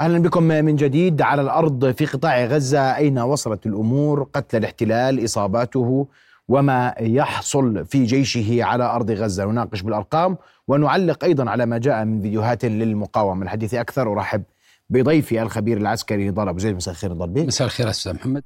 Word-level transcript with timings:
أهلا 0.00 0.18
بكم 0.18 0.42
من 0.42 0.76
جديد 0.76 1.22
على 1.22 1.42
الأرض 1.42 1.90
في 1.90 2.06
قطاع 2.06 2.44
غزة. 2.44 2.96
أين 2.96 3.18
وصلت 3.18 3.66
الأمور؟ 3.66 4.28
قتل 4.34 4.58
الاحتلال 4.58 5.24
إصاباته 5.24 6.06
وما 6.48 6.94
يحصل 7.00 7.84
في 7.86 8.04
جيشه 8.04 8.64
على 8.64 8.84
أرض 8.84 9.10
غزة. 9.10 9.44
نناقش 9.44 9.82
بالأرقام 9.82 10.36
ونعلق 10.68 11.24
أيضا 11.24 11.50
على 11.50 11.66
ما 11.66 11.78
جاء 11.78 12.04
من 12.04 12.22
فيديوهات 12.22 12.64
للمقاومة. 12.64 13.42
الحديث 13.42 13.74
أكثر 13.74 14.12
ارحب 14.12 14.42
بضيفي 14.90 15.42
الخبير 15.42 15.76
العسكري 15.76 16.28
نضال 16.28 16.48
ابو 16.48 16.58
زيد 16.58 16.76
مساء 16.76 16.94
الخير 16.94 17.12
نضال 17.12 17.30
بك. 17.30 17.46
مساء 17.46 17.66
الخير 17.66 17.90
أستاذ 17.90 18.14
محمد. 18.14 18.42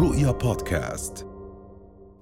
رؤيا 0.00 0.30
بودكاست. 0.30 1.26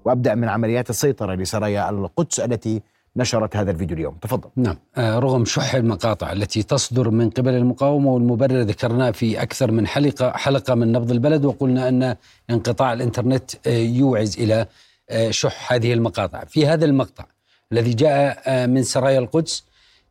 وأبدأ 0.05 0.35
من 0.35 0.49
عمليات 0.49 0.89
السيطرة 0.89 1.35
لسرايا 1.35 1.89
القدس 1.89 2.39
التي 2.39 2.81
نشرت 3.15 3.55
هذا 3.55 3.71
الفيديو 3.71 3.97
اليوم. 3.97 4.17
تفضل. 4.21 4.49
نعم. 4.55 4.77
آه، 4.97 5.19
رغم 5.19 5.45
شح 5.45 5.75
المقاطع 5.75 6.31
التي 6.31 6.63
تصدر 6.63 7.09
من 7.09 7.29
قبل 7.29 7.53
المقاومة 7.53 8.11
والمبرر 8.11 8.61
ذكرناه 8.61 9.11
في 9.11 9.41
أكثر 9.41 9.71
من 9.71 9.87
حلقة 9.87 10.31
حلقة 10.31 10.75
من 10.75 10.91
نبض 10.91 11.11
البلد 11.11 11.45
وقلنا 11.45 11.89
أن 11.89 12.15
انقطاع 12.49 12.93
الإنترنت 12.93 13.51
آه، 13.67 13.77
يوعز 13.77 14.39
إلى 14.39 14.67
آه، 15.09 15.31
شح 15.31 15.73
هذه 15.73 15.93
المقاطع. 15.93 16.43
في 16.43 16.67
هذا 16.67 16.85
المقطع 16.85 17.25
الذي 17.71 17.93
جاء 17.93 18.67
من 18.67 18.83
سرايا 18.83 19.19
القدس 19.19 19.63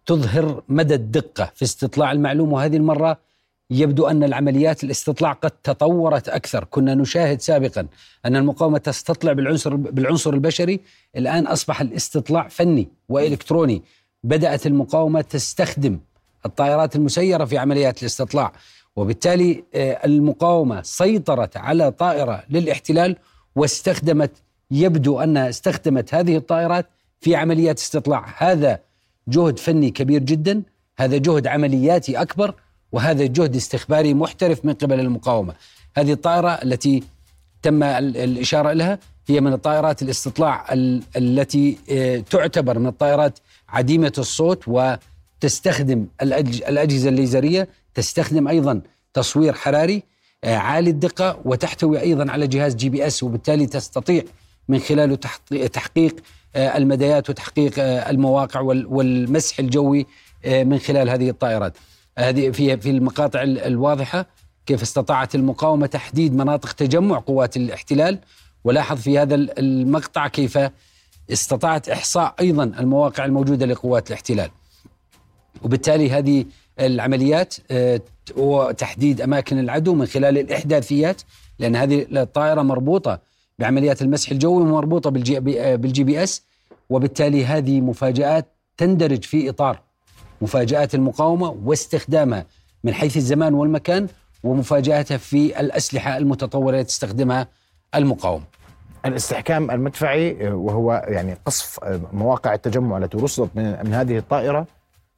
تظهر 0.06 0.62
مدى 0.68 0.94
الدقة 0.94 1.50
في 1.54 1.62
استطلاع 1.62 2.12
المعلومة. 2.12 2.52
وهذه 2.52 2.76
المرة 2.76 3.18
يبدو 3.72 4.06
أن 4.06 4.24
العمليات 4.24 4.84
الاستطلاع 4.84 5.32
قد 5.32 5.50
تطورت 5.50 6.28
أكثر، 6.28 6.64
كنا 6.64 6.94
نشاهد 6.94 7.40
سابقا 7.40 7.86
أن 8.26 8.36
المقاومة 8.36 8.78
تستطلع 8.78 9.32
بالعنصر 9.32 9.76
بالعنصر 9.76 10.30
البشري، 10.34 10.80
الآن 11.16 11.46
أصبح 11.46 11.80
الاستطلاع 11.80 12.48
فني 12.48 12.88
وإلكتروني، 13.08 13.82
بدأت 14.24 14.66
المقاومة 14.66 15.20
تستخدم 15.20 15.98
الطائرات 16.46 16.96
المسيرة 16.96 17.44
في 17.44 17.58
عمليات 17.58 18.02
الاستطلاع، 18.02 18.52
وبالتالي 18.96 19.64
آه، 19.74 20.00
المقاومة 20.04 20.82
سيطرت 20.82 21.56
على 21.56 21.90
طائرة 21.90 22.44
للاحتلال 22.50 23.16
واستخدمت 23.56 24.30
يبدو 24.70 25.20
انها 25.20 25.48
استخدمت 25.48 26.14
هذه 26.14 26.36
الطائرات 26.36 26.86
في 27.20 27.36
عمليات 27.36 27.78
استطلاع، 27.78 28.34
هذا 28.38 28.78
جهد 29.28 29.58
فني 29.58 29.90
كبير 29.90 30.22
جدا، 30.22 30.62
هذا 30.98 31.16
جهد 31.16 31.46
عملياتي 31.46 32.22
أكبر. 32.22 32.54
وهذا 32.92 33.26
جهد 33.26 33.56
استخباري 33.56 34.14
محترف 34.14 34.64
من 34.64 34.72
قبل 34.72 35.00
المقاومة. 35.00 35.54
هذه 35.96 36.12
الطائرة 36.12 36.48
التي 36.48 37.02
تم 37.62 37.82
الإشارة 37.82 38.72
لها 38.72 38.98
هي 39.26 39.40
من 39.40 39.52
الطائرات 39.52 40.02
الاستطلاع 40.02 40.66
التي 41.16 41.78
آه، 41.90 42.18
تعتبر 42.18 42.78
من 42.78 42.86
الطائرات 42.86 43.38
عديمة 43.68 44.12
الصوت 44.18 44.64
وتستخدم 44.66 46.06
الأجهزة 46.22 47.08
الليزرية 47.08 47.68
تستخدم 47.94 48.48
أيضا 48.48 48.80
تصوير 49.14 49.52
حراري 49.52 50.02
آه، 50.44 50.56
عالي 50.56 50.90
الدقة 50.90 51.40
وتحتوي 51.44 52.00
أيضا 52.00 52.32
على 52.32 52.46
جهاز 52.46 52.74
GPS 52.74 53.22
وبالتالي 53.22 53.66
تستطيع 53.66 54.22
من 54.68 54.78
خلاله 54.78 55.16
تحقيق 55.66 56.16
آه، 56.56 56.76
المدايات 56.76 57.30
وتحقيق 57.30 57.72
المواقع 58.08 58.60
والمسح 58.60 59.58
الجوي 59.58 60.06
من 60.46 60.78
خلال 60.78 61.10
هذه 61.10 61.30
الطائرات. 61.30 61.76
هذه 62.18 62.50
في 62.50 62.76
في 62.76 62.90
المقاطع 62.90 63.42
الواضحة 63.42 64.26
كيف 64.66 64.82
استطاعت 64.82 65.34
المقاومة 65.34 65.86
تحديد 65.86 66.34
مناطق 66.34 66.72
تجمع 66.72 67.18
قوات 67.18 67.56
الاحتلال 67.56 68.18
ولاحظ 68.64 68.96
في 68.96 69.18
هذا 69.18 69.34
المقطع 69.34 70.28
كيف 70.28 70.58
استطاعت 71.32 71.88
إحصاء 71.88 72.34
أيضا 72.40 72.64
المواقع 72.64 73.24
الموجودة 73.24 73.66
لقوات 73.66 74.08
الاحتلال. 74.08 74.50
وبالتالي 75.62 76.10
هذه 76.10 76.44
العمليات 76.80 77.54
آه، 77.70 78.00
وتحديد 78.36 79.20
أماكن 79.20 79.58
العدو 79.58 79.94
من 79.94 80.06
خلال 80.06 80.38
الإحداثيات 80.38 81.22
لأن 81.58 81.76
هذه 81.76 82.06
الطائرة 82.12 82.62
مربوطة 82.62 83.20
بعمليات 83.58 84.02
المسح 84.02 84.30
الجوي 84.30 84.62
ومربوطة 84.62 85.10
بال 85.10 85.40
G, 85.76 86.04
بال 86.04 86.22
GPS 86.22 86.42
وبالتالي 86.90 87.44
هذه 87.44 87.80
مفاجآت 87.80 88.46
تندرج 88.76 89.24
في 89.24 89.48
إطار 89.48 89.82
مفاجآت 90.42 90.94
المقاومة 90.94 91.56
واستخدامها 91.64 92.46
من 92.84 92.94
حيث 92.94 93.16
الزمان 93.16 93.54
والمكان 93.54 94.06
ومفاجأتها 94.44 95.16
في 95.16 95.60
الأسلحة 95.60 96.16
المتطورة 96.16 96.76
التي 96.76 96.84
تستخدمها 96.84 97.48
المقاومة. 97.94 98.44
الاستحكام 99.06 99.70
المدفعي 99.70 100.48
وهو 100.48 101.04
يعني 101.08 101.36
قصف 101.46 101.78
مواقع 102.12 102.54
التجمع 102.54 102.98
التي 102.98 103.16
رصدت 103.18 103.50
من, 103.54 103.64
من 103.84 103.94
هذه 103.94 104.18
الطائرة 104.18 104.66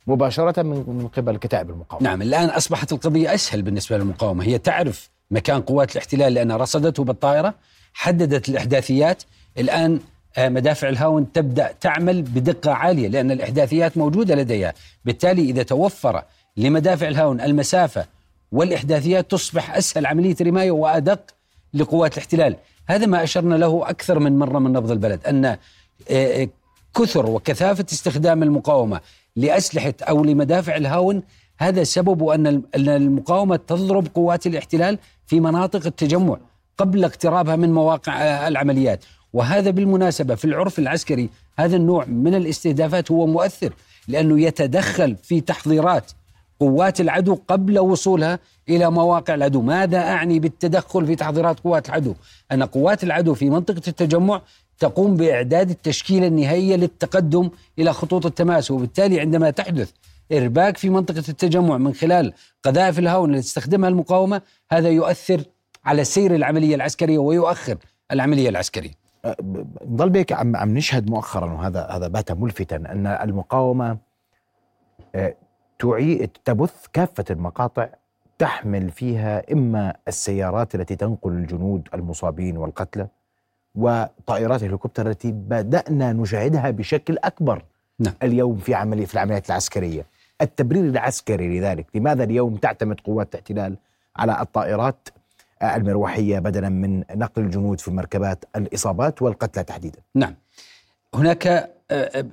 مباشرة 0.06 0.62
من 0.62 0.84
من 0.88 1.08
قبل 1.08 1.36
كتائب 1.36 1.70
المقاومة. 1.70 2.04
نعم 2.04 2.22
الآن 2.22 2.48
أصبحت 2.48 2.92
القضية 2.92 3.34
أسهل 3.34 3.62
بالنسبة 3.62 3.98
للمقاومة. 3.98 4.44
هي 4.44 4.58
تعرف 4.58 5.10
مكان 5.30 5.60
قوات 5.60 5.92
الاحتلال 5.92 6.34
لأنها 6.34 6.56
رصدته 6.56 7.04
بالطائرة 7.04 7.54
حددت 7.94 8.48
الإحداثيات. 8.48 9.22
الآن 9.58 9.94
آه، 9.94 10.13
مدافع 10.38 10.88
الهاون 10.88 11.32
تبدأ 11.32 11.72
تعمل 11.80 12.22
بدقة 12.22 12.72
عالية 12.72 13.08
لأن 13.08 13.30
الإحداثيات 13.30 13.96
موجودة 13.98 14.34
لديها، 14.34 14.74
بالتالي 15.04 15.42
إذا 15.42 15.62
توفر 15.62 16.22
لمدافع 16.56 17.08
الهاون 17.08 17.40
المسافة 17.40 18.06
والإحداثيات 18.52 19.30
تصبح 19.30 19.76
أسهل 19.76 20.06
عملية 20.06 20.36
رماية 20.42 20.70
وأدق 20.70 21.20
لقوات 21.74 22.12
الاحتلال، 22.12 22.56
هذا 22.88 23.06
ما 23.06 23.22
أشرنا 23.22 23.54
له 23.54 23.90
أكثر 23.90 24.18
من 24.18 24.38
مرة 24.38 24.58
من 24.58 24.72
نبض 24.72 24.90
البلد 24.90 25.26
أن 25.26 25.44
آه، 25.44 25.58
آه، 26.10 26.48
كثر 26.94 27.30
وكثافة 27.30 27.86
استخدام 27.92 28.42
المقاومة 28.42 29.00
لأسلحة 29.36 29.94
أو 30.02 30.24
لمدافع 30.24 30.76
الهاون 30.76 31.22
هذا 31.58 31.84
سبب 31.84 32.28
أن 32.28 32.62
المقاومة 32.74 33.56
تضرب 33.56 34.08
قوات 34.14 34.46
الاحتلال 34.46 34.98
في 35.26 35.40
مناطق 35.40 35.86
التجمع 35.86 36.36
قبل 36.78 37.04
اقترابها 37.04 37.56
من 37.56 37.72
مواقع 37.72 38.48
العمليات. 38.48 39.04
وهذا 39.34 39.70
بالمناسبة 39.70 40.34
في 40.34 40.44
العرف 40.44 40.78
العسكري 40.78 41.30
هذا 41.58 41.76
النوع 41.76 42.04
من 42.04 42.34
الاستهدافات 42.34 43.10
هو 43.10 43.26
مؤثر 43.26 43.72
لأنه 44.08 44.40
يتدخل 44.40 45.16
في 45.16 45.40
تحضيرات 45.40 46.12
قوات 46.60 47.00
العدو 47.00 47.38
قبل 47.48 47.78
وصولها 47.78 48.38
إلى 48.68 48.90
مواقع 48.90 49.34
العدو. 49.34 49.62
ماذا 49.62 49.98
أعني 49.98 50.38
بالتدخل 50.38 51.06
في 51.06 51.16
تحضيرات 51.16 51.60
قوات 51.60 51.88
العدو؟ 51.88 52.14
أن 52.52 52.62
قوات 52.62 53.04
العدو 53.04 53.34
في 53.34 53.50
منطقة 53.50 53.82
التجمع 53.88 54.42
تقوم 54.78 55.16
بإعداد 55.16 55.70
التشكيلة 55.70 56.26
النهائية 56.26 56.76
للتقدم 56.76 57.50
إلى 57.78 57.92
خطوط 57.92 58.26
التماس 58.26 58.70
وبالتالي 58.70 59.20
عندما 59.20 59.50
تحدث 59.50 59.90
إرباك 60.32 60.76
في 60.76 60.90
منطقة 60.90 61.24
التجمع 61.28 61.78
من 61.78 61.94
خلال 61.94 62.32
قذائف 62.62 62.98
الهون 62.98 63.34
التي 63.34 63.42
تستخدمها 63.42 63.88
المقاومة 63.88 64.42
هذا 64.70 64.88
يؤثر 64.88 65.40
على 65.84 66.04
سير 66.04 66.34
العملية 66.34 66.74
العسكرية 66.74 67.18
ويؤخر 67.18 67.76
العملية 68.12 68.48
العسكرية. 68.48 69.03
نضل 69.86 70.10
بيك 70.10 70.32
عم 70.32 70.56
عم 70.56 70.74
نشهد 70.74 71.10
مؤخرا 71.10 71.52
وهذا 71.52 71.86
هذا 71.86 72.08
بات 72.08 72.32
ملفتا 72.32 72.76
أن 72.76 73.06
المقاومة 73.06 73.98
آه، 75.14 75.34
تعيد 75.78 76.30
تبث 76.44 76.86
كافة 76.92 77.24
المقاطع 77.30 77.88
تحمل 78.38 78.90
فيها 78.90 79.52
إما 79.52 79.94
السيارات 80.08 80.74
التي 80.74 80.96
تنقل 80.96 81.32
الجنود 81.32 81.88
المصابين 81.94 82.56
والقتلى 82.56 83.08
وطائرات 83.74 84.62
الهليكوبتر 84.62 85.10
التي 85.10 85.32
بدأنا 85.32 86.12
نشاهدها 86.12 86.70
بشكل 86.70 87.18
أكبر 87.24 87.62
نعم. 87.98 88.14
اليوم 88.22 88.56
في 88.56 88.74
عمليه 88.74 89.04
في 89.04 89.14
العمليات 89.14 89.46
العسكرية 89.46 90.06
التبرير 90.40 90.84
العسكري 90.84 91.58
لذلك 91.58 91.86
لماذا 91.94 92.24
اليوم 92.24 92.56
تعتمد 92.56 93.00
قوات 93.00 93.34
الاحتلال 93.34 93.76
على 94.16 94.40
الطائرات 94.40 95.08
المروحية 95.62 96.38
بدلا 96.38 96.68
من 96.68 96.98
نقل 97.14 97.42
الجنود 97.42 97.80
في 97.80 97.88
المركبات 97.88 98.44
الإصابات 98.56 99.22
والقتلى 99.22 99.64
تحديدا. 99.64 99.98
نعم. 100.14 100.34
هناك 101.14 101.46
آه، 101.46 101.70
آه، 101.90 102.26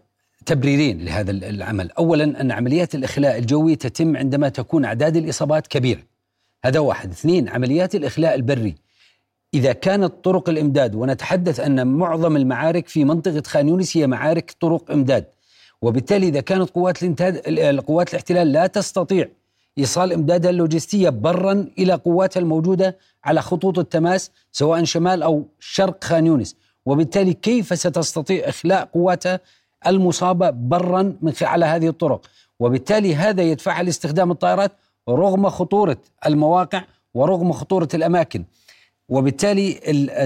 تبريرين 0.45 1.05
لهذا 1.05 1.31
العمل. 1.31 1.91
أولا 1.91 2.41
أن 2.41 2.51
عمليات 2.51 2.95
الإخلاء 2.95 3.37
الجوي 3.37 3.75
تتم 3.75 4.17
عندما 4.17 4.49
تكون 4.49 4.85
أعداد 4.85 5.17
الإصابات 5.17 5.67
كبيرة. 5.67 6.01
هذا 6.65 6.79
واحد. 6.79 7.11
اثنين 7.11 7.49
عمليات 7.49 7.95
الإخلاء 7.95 8.35
البري. 8.35 8.75
إذا 9.53 9.73
كانت 9.73 10.13
طرق 10.23 10.49
الإمداد 10.49 10.95
ونتحدث 10.95 11.59
أن 11.59 11.87
معظم 11.87 12.35
المعارك 12.35 12.87
في 12.87 13.05
منطقة 13.05 13.43
خان 13.45 13.67
يونس 13.67 13.97
هي 13.97 14.07
معارك 14.07 14.55
طرق 14.59 14.91
إمداد 14.91 15.25
وبالتالي 15.81 16.27
إذا 16.27 16.41
كانت 16.41 16.69
قوات 16.69 17.03
الانتهاد 17.03 17.37
قوات 17.79 18.09
الاحتلال 18.09 18.51
لا 18.51 18.67
تستطيع 18.67 19.27
إيصال 19.77 20.13
إمدادها 20.13 20.51
اللوجستية 20.51 21.09
برا 21.09 21.67
إلى 21.77 21.93
قواتها 21.93 22.39
الموجودة 22.39 22.97
على 23.23 23.41
خطوط 23.41 23.79
التماس 23.79 24.31
سواء 24.51 24.83
شمال 24.83 25.23
أو 25.23 25.45
شرق 25.59 26.03
خان 26.03 26.25
يونس. 26.25 26.55
وبالتالي 26.85 27.33
كيف 27.33 27.79
ستستطيع 27.79 28.49
إخلاء 28.49 28.85
قواتها 28.85 29.39
المصابة 29.87 30.49
برا 30.49 31.17
من 31.21 31.33
على 31.41 31.65
هذه 31.65 31.87
الطرق؟ 31.87 32.27
وبالتالي 32.59 33.15
هذا 33.15 33.41
يدفعها 33.41 33.83
لاستخدام 33.83 34.31
الطائرات 34.31 34.71
رغم 35.09 35.49
خطورة 35.49 35.97
المواقع 36.25 36.83
ورغم 37.13 37.51
خطورة 37.51 37.89
الأماكن. 37.93 38.43
وبالتالي 39.09 39.79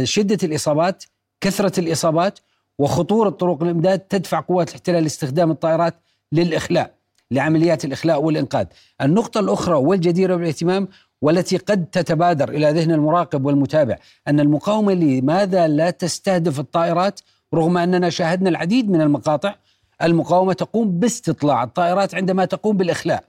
شدة 0.03 0.37
الإصابات 0.43 1.03
كثرة 1.41 1.79
الإصابات 1.79 2.39
وخطورة 2.79 3.29
طرق 3.29 3.63
الإمداد 3.63 3.99
تدفع 3.99 4.39
قوات 4.39 4.69
الاحتلال 4.69 5.03
لاستخدام 5.03 5.51
الطائرات 5.51 5.93
للإخلاء 6.31 6.91
لعمليات 7.31 7.85
الإخلاء 7.85 8.21
والإنقاذ. 8.21 8.65
النقطة 9.01 9.39
الأخرى 9.39 9.75
والجديرة 9.75 10.35
بالاهتمام 10.35 10.87
والتي 11.21 11.57
قد 11.57 11.85
تتبادر 11.85 12.49
إلى 12.49 12.71
ذهن 12.71 12.91
المراقب 12.91 13.45
والمتابع 13.45 13.97
أن 14.27 14.39
المقاومة 14.39 14.93
لماذا 14.93 15.67
لا 15.67 15.89
تستهدف 15.89 16.59
الطائرات؟ 16.59 17.19
رغم 17.53 17.77
أننا 17.77 18.09
شاهدنا 18.09 18.49
العديد 18.49 18.89
من 18.89 19.01
المقاطع 19.01 19.55
المقاومة 20.01 20.53
تقوم 20.53 20.99
باستطلاع 20.99 21.63
الطائرات 21.63 22.15
عندما 22.15 22.45
تقوم 22.45 22.77
بالإخلاء. 22.77 23.23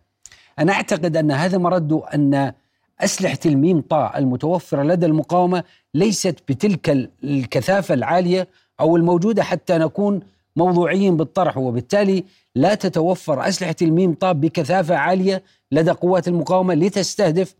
أنا 0.58 0.72
أعتقد 0.72 1.16
أن 1.16 1.30
هذا 1.30 1.58
مرد 1.58 1.92
أن 1.92 2.52
أسلحة 3.00 3.38
الميم 3.46 3.80
طاء 3.80 4.18
المتوفرة 4.18 4.82
لدى 4.82 5.06
المقاومة 5.06 5.64
ليست 5.94 6.36
بتلك 6.48 7.10
الكثافة 7.24 7.94
العالية 7.94 8.48
أو 8.80 8.96
الموجودة 8.96 9.42
حتى 9.42 9.78
نكون 9.78 10.20
موضوعيين 10.56 11.16
بالطرح 11.16 11.58
وبالتالي 11.58 12.24
لا 12.54 12.74
تتوفر 12.74 13.48
أسلحة 13.48 13.76
الميم 13.82 14.14
طاء 14.14 14.32
بكثافة 14.32 14.96
عالية 14.96 15.42
لدى 15.72 15.90
قوات 15.90 16.28
المقاومة 16.28 16.74
لتستهدف 16.74 17.54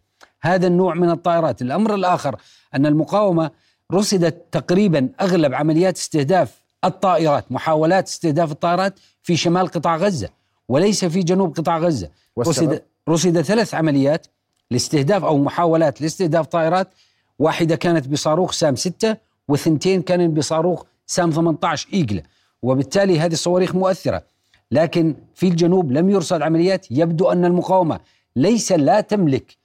هذا 0.46 0.66
النوع 0.66 0.94
من 0.94 1.10
الطائرات. 1.10 1.62
الأمر 1.62 1.94
الآخر 1.94 2.37
أن 2.75 2.87
المقاومة 2.87 3.50
رصدت 3.93 4.44
تقريبا 4.52 5.08
أغلب 5.20 5.54
عمليات 5.54 5.96
استهداف 5.96 6.62
الطائرات 6.84 7.52
محاولات 7.52 8.08
استهداف 8.08 8.52
الطائرات 8.52 8.94
في 9.22 9.37
شمال 9.37 9.66
قطاع 9.69 9.96
غزة 9.96 10.28
وليس 10.69 11.04
في 11.04 11.20
جنوب 11.20 11.56
قطاع 11.56 11.78
غزة. 11.78 12.08
رصد, 12.38 12.82
رصد 13.08 13.40
ثلاث 13.40 13.75
عمليات 13.75 14.26
لاستهداف 14.70 15.25
أو 15.25 15.38
محاولات 15.38 16.00
لاستهداف 16.02 16.46
طائرات. 16.46 16.88
واحدة 17.38 17.76
كانت 17.76 18.08
بصاروخ 18.08 18.52
سام 18.52 18.76
6 18.76 19.16
وثنتين 19.49 20.02
كانت 20.02 20.37
بصاروخ 20.37 20.84
سام 21.06 21.31
18 21.31 21.88
إيجلة 21.92 22.22
وبالتالي 22.62 23.20
هذه 23.20 23.32
الصواريخ 23.32 23.75
مؤثرة. 23.75 24.22
لكن 24.70 25.14
في 25.34 25.49
الجنوب 25.49 25.92
لم 25.92 26.10
يرصد 26.10 26.42
عمليات. 26.42 26.87
يبدو 26.90 27.32
أن 27.32 27.44
المقاومة 27.44 28.00
ليس 28.37 28.72
لا 28.72 29.00
تملك 29.00 29.56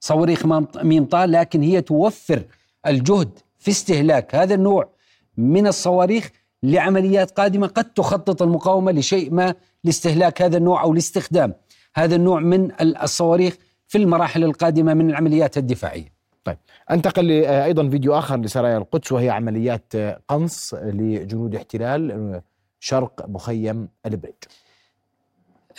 صواريخ 0.00 0.46
ميمطال 0.82 1.32
لكن 1.32 1.62
هي 1.62 1.80
توفر 1.80 2.42
الجهد 2.86 3.38
في 3.58 3.70
استهلاك 3.70 4.34
هذا 4.34 4.54
النوع 4.54 4.88
من 5.36 5.66
الصواريخ 5.66 6.30
لعمليات 6.62 7.30
قادمة 7.30 7.66
قد 7.66 7.84
تخطط 7.84 8.42
المقاومة 8.42 8.92
لشيء 8.92 9.34
ما 9.34 9.54
لاستهلاك 9.84 10.42
هذا 10.42 10.56
النوع 10.56 10.82
أو 10.82 10.94
لاستخدام 10.94 11.54
هذا 11.94 12.16
النوع 12.16 12.40
من 12.40 12.70
الصواريخ 12.80 13.56
في 13.86 13.98
المراحل 13.98 14.44
القادمة 14.44 14.94
من 14.94 15.10
العمليات 15.10 15.58
الدفاعية. 15.58 16.12
طيب 16.44 16.56
أنتقل 16.90 17.30
أيضا 17.44 17.88
فيديو 17.88 18.18
آخر 18.18 18.40
لسرايا 18.40 18.78
القدس 18.78 19.12
وهي 19.12 19.30
عمليات 19.30 19.96
قنص 20.28 20.74
لجنود 20.74 21.54
احتلال 21.54 22.42
شرق 22.80 23.28
مخيم 23.28 23.88
البريج. 24.06 24.34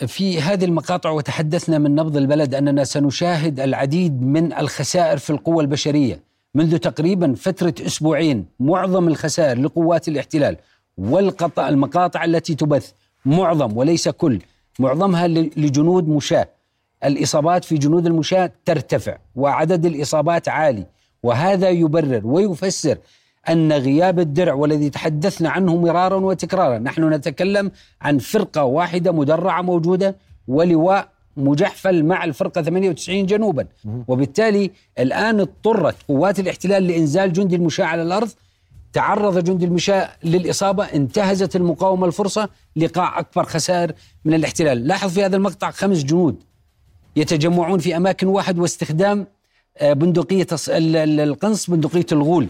في 0.06 0.40
هذه 0.40 0.64
المقاطع 0.64 1.10
وتحدثنا 1.10 1.78
من 1.78 1.94
نبض 1.94 2.16
البلد 2.16 2.54
أننا 2.54 2.84
سنشاهد 2.84 3.60
العديد 3.60 4.22
من 4.22 4.52
الخسائر 4.52 5.18
في 5.18 5.30
القوى 5.30 5.62
البشرية. 5.62 6.20
منذ 6.54 6.78
تقريبا 6.78 7.34
فترة 7.34 7.74
أسبوعين 7.86 8.46
معظم 8.60 9.08
الخسائر 9.08 9.58
لقوات 9.58 10.08
الاحتلال 10.08 10.56
والقطع 10.98 11.68
المقاطع 11.68 12.24
التي 12.24 12.54
تبث 12.54 12.90
معظم 13.24 13.76
وليس 13.76 14.08
كل 14.08 14.38
معظمها 14.78 15.28
لجنود 15.28 16.08
مشاة. 16.08 16.48
الإصابات 17.04 17.64
في 17.64 17.78
جنود 17.78 18.06
المشاة 18.06 18.52
ترتفع 18.64 19.18
وعدد 19.34 19.86
الإصابات 19.86 20.48
عالي 20.48 20.86
وهذا 21.22 21.68
يبرر 21.68 22.26
ويفسر 22.26 22.98
أن 23.48 23.72
غياب 23.72 24.20
الدرع 24.20 24.54
والذي 24.54 24.90
تحدثنا 24.90 25.50
عنه 25.50 25.76
مرارا 25.76 26.16
وتكرارا. 26.16 26.78
نحن 26.78 27.12
نتكلم 27.12 27.70
عن 28.02 28.18
فرقة 28.18 28.64
واحدة 28.64 29.12
مدرعة 29.12 29.62
موجودة 29.62 30.16
ولواء 30.48 31.08
مجحفل 31.36 32.04
مع 32.04 32.24
الفرقة 32.24 32.62
98 32.62 33.26
جنوبا. 33.26 33.66
وبالتالي 34.08 34.70
الآن 34.98 35.40
اضطرت 35.40 35.96
قوات 36.08 36.40
الاحتلال 36.40 36.86
لإنزال 36.86 37.32
جندي 37.32 37.56
المشاة 37.56 37.84
على 37.84 38.02
الأرض. 38.02 38.30
تعرض 38.92 39.44
جندي 39.44 39.64
المشاة 39.64 40.08
للإصابة. 40.24 40.84
انتهزت 40.84 41.56
المقاومة 41.56 42.06
الفرصة. 42.06 42.48
لقاع 42.76 43.18
أكبر 43.18 43.44
خسائر 43.44 43.92
من 44.24 44.34
الاحتلال. 44.34 44.86
لاحظ 44.86 45.10
في 45.14 45.24
هذا 45.24 45.36
المقطع 45.36 45.70
خمس 45.70 46.02
جنود 46.04 46.42
يتجمعون 47.16 47.78
في 47.78 47.96
أماكن 47.96 48.26
واحد 48.26 48.58
واستخدام 48.58 49.26
آه، 49.78 49.92
بندقية 49.92 50.46
القنص 50.68 51.70
بندقية 51.70 52.06
الغول. 52.12 52.46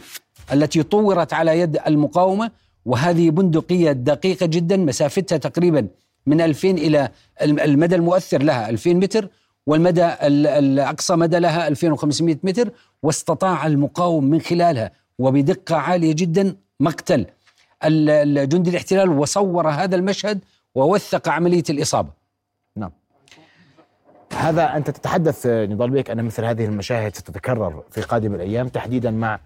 التي 0.52 0.82
طورت 0.82 1.32
على 1.32 1.60
يد 1.60 1.78
المقاومة 1.86 2.50
وهذه 2.86 3.30
بندقية 3.30 3.92
دقيقة 3.92 4.46
جدا 4.46 4.76
مسافتها 4.76 5.38
تقريبا 5.38 5.88
من 6.26 6.40
2000 6.40 6.70
إلى 6.70 7.08
المدى 7.42 7.94
المؤثر 7.94 8.42
لها 8.42 8.70
2000 8.70 8.94
متر 8.94 9.28
والمدى 9.66 10.06
الأقصى 10.22 11.16
مدى 11.16 11.38
لها 11.38 11.68
2500 11.68 12.36
متر 12.42 12.70
واستطاع 13.02 13.66
المقاوم 13.66 14.24
من 14.24 14.40
خلالها 14.40 14.90
وبدقة 15.18 15.76
عالية 15.76 16.12
جدا 16.12 16.56
مقتل 16.80 17.26
الجندي 17.84 18.70
الاحتلال 18.70 19.08
وصور 19.08 19.68
هذا 19.68 19.96
المشهد 19.96 20.38
ووثق 20.74 21.28
عملية 21.28 21.64
الإصابة. 21.70 22.10
نعم. 22.76 22.90
هذا 24.32 24.76
أنت 24.76 24.90
تتحدث 24.90 25.46
نضال 25.46 25.90
بيك 25.90 26.10
أن 26.10 26.24
مثل 26.24 26.44
هذه 26.44 26.64
المشاهد 26.64 27.16
ستتكرر 27.16 27.82
في 27.90 28.00
قادم 28.00 28.34
الأيام 28.34 28.68
تحديدا 28.68 29.10
مع 29.10 29.40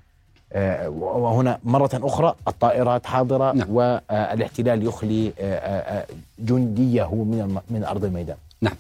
وهنا 0.55 1.59
مرة 1.65 1.91
أخرى 1.95 2.35
الطائرات 2.49 3.07
حاضرة 3.07 3.53
نعم. 3.53 3.71
والاحتلال 3.71 4.87
يخلي 4.87 5.33
آه، 5.39 5.55
آه، 5.59 6.07
جنديه 6.39 7.15
من 7.15 7.59
من 7.71 7.85
أرض 7.85 8.05
الميدان. 8.05 8.37
نعم. 8.61 8.75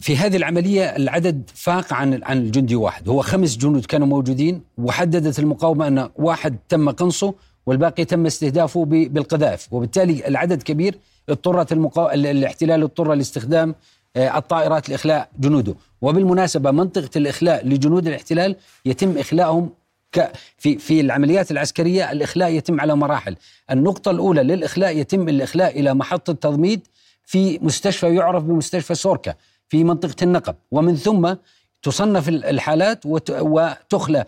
في 0.00 0.16
هذه 0.16 0.36
العملية 0.36 0.96
العدد 0.96 1.42
فاق 1.54 1.92
عن 1.92 2.20
عن 2.22 2.38
الجندي 2.38 2.76
واحد. 2.76 3.08
هو 3.08 3.22
خمس 3.22 3.56
جنود 3.56 3.86
كانوا 3.86 4.06
موجودين 4.06 4.60
وحددت 4.78 5.38
المقاومة 5.38 5.88
أن 5.88 6.08
واحد 6.16 6.56
تم 6.68 6.90
قنصه 6.90 7.34
والباقي 7.66 8.04
تم 8.04 8.26
استهدافه 8.26 8.84
بالقذائف. 8.84 9.72
وبالتالي 9.72 10.28
العدد 10.28 10.62
كبير 10.62 10.98
اضطرت 11.28 11.72
المقا... 11.72 12.14
الاحتلال 12.14 12.82
اضطر 12.82 13.14
لاستخدام 13.14 13.74
الطائرات 14.16 14.88
لإخلاء 14.88 15.28
جنوده. 15.38 15.74
وبالمناسبة 16.02 16.70
منطقة 16.70 17.10
الإخلاء 17.16 17.66
لجنود 17.66 18.06
الاحتلال 18.06 18.56
يتم 18.84 19.18
إخلاءهم 19.18 19.70
في 20.58 20.78
في 20.78 21.00
العمليات 21.00 21.50
العسكرية 21.50 22.12
الإخلاء 22.12 22.50
يتم 22.50 22.80
على 22.80 22.96
مراحل، 22.96 23.36
النقطة 23.70 24.10
الأولى 24.10 24.42
للإخلاء 24.42 24.96
يتم 24.96 25.28
الإخلاء 25.28 25.80
إلى 25.80 25.94
محطه 25.94 26.32
تضميد 26.32 26.88
في 27.24 27.58
مستشفى 27.62 28.14
يعرف 28.14 28.44
بمستشفى 28.44 28.94
سوركا 28.94 29.34
في 29.68 29.84
منطقة 29.84 30.16
النقب، 30.22 30.54
ومن 30.70 30.96
ثم 30.96 31.34
تصنف 31.82 32.28
الحالات 32.28 33.06
وتخلى. 33.26 34.24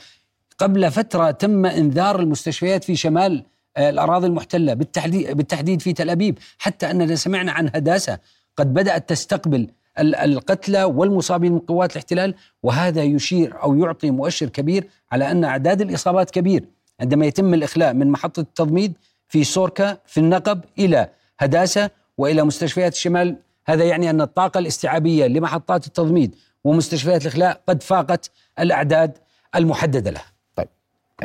قبل 0.59 0.91
فترة 0.91 1.31
تم 1.31 1.67
إنذار 1.67 2.21
المستشفيات 2.21 2.85
في 2.85 2.97
شمال 2.97 3.45
آه، 3.77 3.91
الأراضي 3.91 4.27
المحتلة 4.27 4.75
بالتحديد 4.75 5.37
بالتحديد 5.37 5.83
في 5.83 5.93
تل 5.93 6.11
أبيب، 6.11 6.39
حتى 6.59 6.91
أننا 6.91 7.17
سمعنا 7.17 7.53
عن 7.53 7.71
هداسة 7.75 8.19
قد 8.57 8.75
بدأت 8.75 9.09
تستقبل 9.09 9.69
القتلى 9.99 10.85
والمصابين 10.85 11.53
من 11.53 11.59
قوات 11.59 11.93
الاحتلال 11.93 12.35
وهذا 12.63 13.03
يشير 13.03 13.63
أو 13.63 13.75
يعطي 13.75 14.11
مؤشر 14.11 14.49
كبير 14.49 14.89
على 15.13 15.31
أن 15.31 15.45
أعداد 15.45 15.81
الإصابات 15.81 16.31
كبير. 16.31 16.65
عندما 17.01 17.27
يتم 17.27 17.55
الإخلاء 17.55 17.95
من 17.95 18.11
محطة 18.11 18.41
التضميد 18.41 18.93
في 19.29 19.45
سوركا 19.45 19.99
في 20.07 20.21
النقب 20.21 20.61
إلى 20.79 21.09
هداسة 21.39 21.91
وإلى 22.19 22.45
مستشفيات 22.45 22.93
الشمال 22.93 23.37
هذا 23.67 23.85
يعني 23.85 24.11
أن 24.11 24.21
الطاقة 24.21 24.59
الاستيعابية 24.59 25.27
لمحطات 25.27 25.87
التضميد 25.87 26.35
ومستشفيات 26.65 27.23
الإخلاء 27.23 27.61
قد 27.69 27.83
فاقت 27.83 28.31
الأعداد 28.59 29.19
المحددة 29.57 30.11
لها. 30.11 30.25
طيب. 30.57 30.69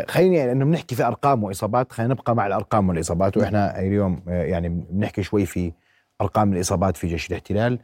خليني 0.07 0.51
إنه 0.51 0.65
بنحكي 0.65 0.95
في 0.95 1.03
أرقام 1.03 1.43
وإصابات 1.43 1.91
خلينا 1.91 2.13
نبقى 2.13 2.35
مع 2.35 2.47
الأرقام 2.47 2.89
والإصابات. 2.89 3.37
وإحنا 3.37 3.79
اليوم 3.79 4.21
يعني 4.27 4.69
بنحكي 4.89 5.23
شوي 5.23 5.45
في 5.45 5.71
أرقام 6.21 6.53
الإصابات 6.53 6.97
في 6.97 7.07
جيش 7.07 7.29
الاحتلال. 7.29 7.79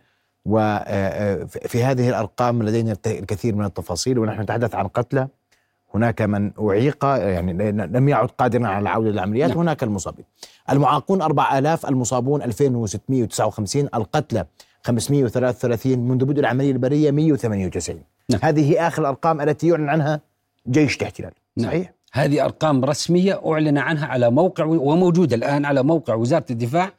وفي 0.46 1.84
هذه 1.84 2.10
الأرقام 2.10 2.64
لدينا 2.64 2.96
الكثير 3.08 3.56
من 3.56 3.66
التفاصيل 3.66 4.20
ونحن 4.20 4.42
نتحدث 4.42 4.76
عن 4.76 4.88
قتلى 4.88 5.28
هناك 5.94 6.22
من 6.22 6.52
أعيق 6.60 7.06
يعني 7.06 7.72
لم 7.72 8.10
يعد 8.10 8.30
قادرا 8.30 8.68
على 8.68 8.82
العودة 8.82 9.10
للعمليات 9.10 9.50
نعم. 9.50 9.60
هناك 9.60 9.84
المصابين 9.84 10.26
المعاقون 10.70 11.22
4000 11.22 11.86
المصابون 11.86 12.42
2659 12.42 13.90
القتلى 13.96 14.46
533 14.84 16.00
منذ 16.00 16.26
بدء 16.26 16.40
العملية 16.40 16.72
البرية 16.72 17.12
198 17.12 18.02
نعم. 18.30 18.40
هذه 18.44 18.88
آخر 18.88 19.02
الأرقام 19.02 19.42
التي 19.42 19.68
يعلن 19.68 19.90
عنها 19.90 20.22
جيش 20.68 20.98
الاحتلال 20.98 21.32
نعم. 21.58 21.68
صحيح؟ 21.68 21.94
هذه 22.14 22.46
أرقام 22.46 22.86
رسمية 22.86 23.42
أعلن 23.46 23.78
عنها 23.78 24.08
على 24.08 24.32
موقع 24.32 24.66
وموجودة 24.66 25.36
الآن 25.36 25.66
على 25.66 25.84
موقع 25.84 26.14
وزارة 26.14 26.46
الدفاع 26.50 26.92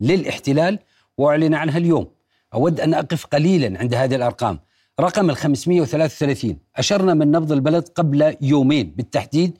للاحتلال 0.00 0.78
وأعلن 1.18 1.54
عنها 1.54 1.78
اليوم 1.78 2.06
أود 2.54 2.80
أن 2.80 2.94
أقف 2.94 3.26
قليلا 3.26 3.78
عند 3.78 3.94
هذه 3.94 4.14
الأرقام. 4.14 4.58
رقم 5.00 5.30
ال 5.30 5.36
533 5.36 6.58
أشرنا 6.76 7.14
من 7.14 7.30
نبض 7.30 7.52
البلد 7.52 7.88
قبل 7.88 8.36
يومين 8.40 8.92
بالتحديد 8.96 9.58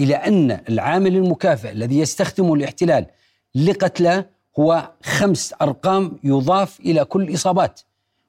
إلى 0.00 0.14
أن 0.14 0.60
العامل 0.68 1.16
المكافئ 1.16 1.70
الذي 1.70 1.98
يستخدمه 1.98 2.54
الاحتلال 2.54 3.06
لقتلى 3.54 4.24
هو 4.58 4.90
خمس 5.02 5.54
أرقام 5.62 6.18
يضاف 6.24 6.80
إلى 6.80 7.04
كل 7.04 7.34
إصابات. 7.34 7.80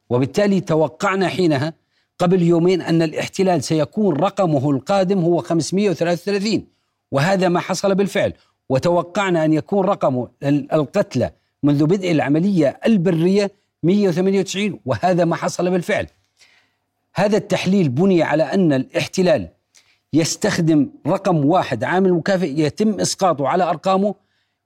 وبالتالي 0.09 0.61
توقعنا 0.61 1.27
حينها 1.27 1.73
قبل 2.19 2.41
يومين 2.41 2.81
أن 2.81 3.01
الاحتلال 3.01 3.63
سيكون 3.63 4.15
رقمه 4.15 4.69
القادم 4.71 5.19
هو 5.19 5.41
533 5.41 6.67
وهذا 7.11 7.49
ما 7.49 7.59
حصل 7.59 7.95
بالفعل. 7.95 8.33
وتوقعنا 8.69 9.45
أن 9.45 9.53
يكون 9.53 9.85
رقم 9.85 10.27
القتلى 10.43 11.31
منذ 11.63 11.85
بدء 11.85 12.11
العملية 12.11 12.79
البرية 12.85 13.51
198 13.83 14.79
وهذا 14.85 15.25
ما 15.25 15.35
حصل 15.35 15.69
بالفعل. 15.69 16.07
هذا 17.15 17.37
التحليل 17.37 17.89
بني 17.89 18.23
على 18.23 18.43
أن 18.43 18.73
الاحتلال 18.73 19.49
يستخدم 20.13 20.89
رقم 21.07 21.45
واحد 21.45 21.83
عامل 21.83 22.13
مكافئ 22.13 22.59
يتم 22.59 22.99
إسقاطه 22.99 23.47
على 23.47 23.63
أرقامه 23.63 24.15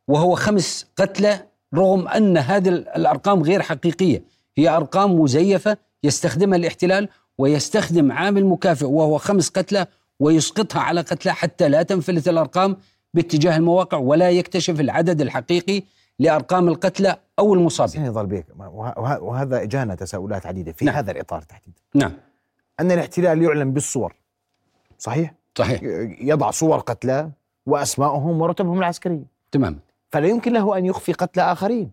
وهو 0.08 0.36
خمس 0.36 0.88
قتلى 0.98 1.46
رغم 1.76 2.08
أن 2.08 2.38
هذه 2.38 2.70
الأرقام 2.70 3.44
غير 3.44 3.62
حقيقية. 3.62 4.24
هي 4.58 4.70
أرقام 4.70 5.20
مزيفة 5.20 5.78
يستخدمها 6.04 6.58
الاحتلال 6.58 7.10
ويستخدم 7.38 8.12
عامل 8.12 8.46
مكافئ 8.46 8.86
وهو 8.86 9.18
خمس 9.18 9.50
قتلى 9.50 9.88
ويسقطها 10.20 10.82
على 10.82 11.02
قتلى 11.02 11.34
حتى 11.34 11.70
لا 11.70 11.84
تنفلت 11.84 12.28
الأرقام 12.28 12.78
باتجاه 13.14 13.58
المواقع 13.58 13.98
ولا 13.98 14.30
يكتشف 14.30 14.80
العدد 14.80 15.22
الحقيقي. 15.22 15.84
لأرقام 16.22 16.68
القتلى 16.68 17.18
أو 17.40 17.54
المصابين. 17.54 18.06
يظل 18.06 18.26
بك 18.26 18.46
وهذا 19.22 19.64
جانا 19.64 19.96
تساؤلات 19.96 20.46
عديدة 20.46 20.72
في 20.72 20.86
نعم. 20.86 20.96
هذا 20.96 21.12
الإطار 21.12 21.42
تحديدا. 21.42 21.78
نعم. 21.96 22.14
أن 22.80 22.92
الاحتلال 22.92 23.42
يعلن 23.42 23.74
بالصور. 23.74 24.16
صحيح؟ 24.98 25.34
صحيح. 25.58 25.82
يضع 26.22 26.52
صور 26.52 26.78
قتلى 26.80 27.30
وأسماءهم 27.66 28.42
ورتبهم 28.42 28.80
العسكرية. 28.80 29.26
تمام. 29.52 29.80
فلا 30.10 30.28
يمكن 30.28 30.54
له 30.54 30.78
أن 30.78 30.86
يخفي 30.86 31.14
قتلى 31.14 31.44
آخرين. 31.44 31.92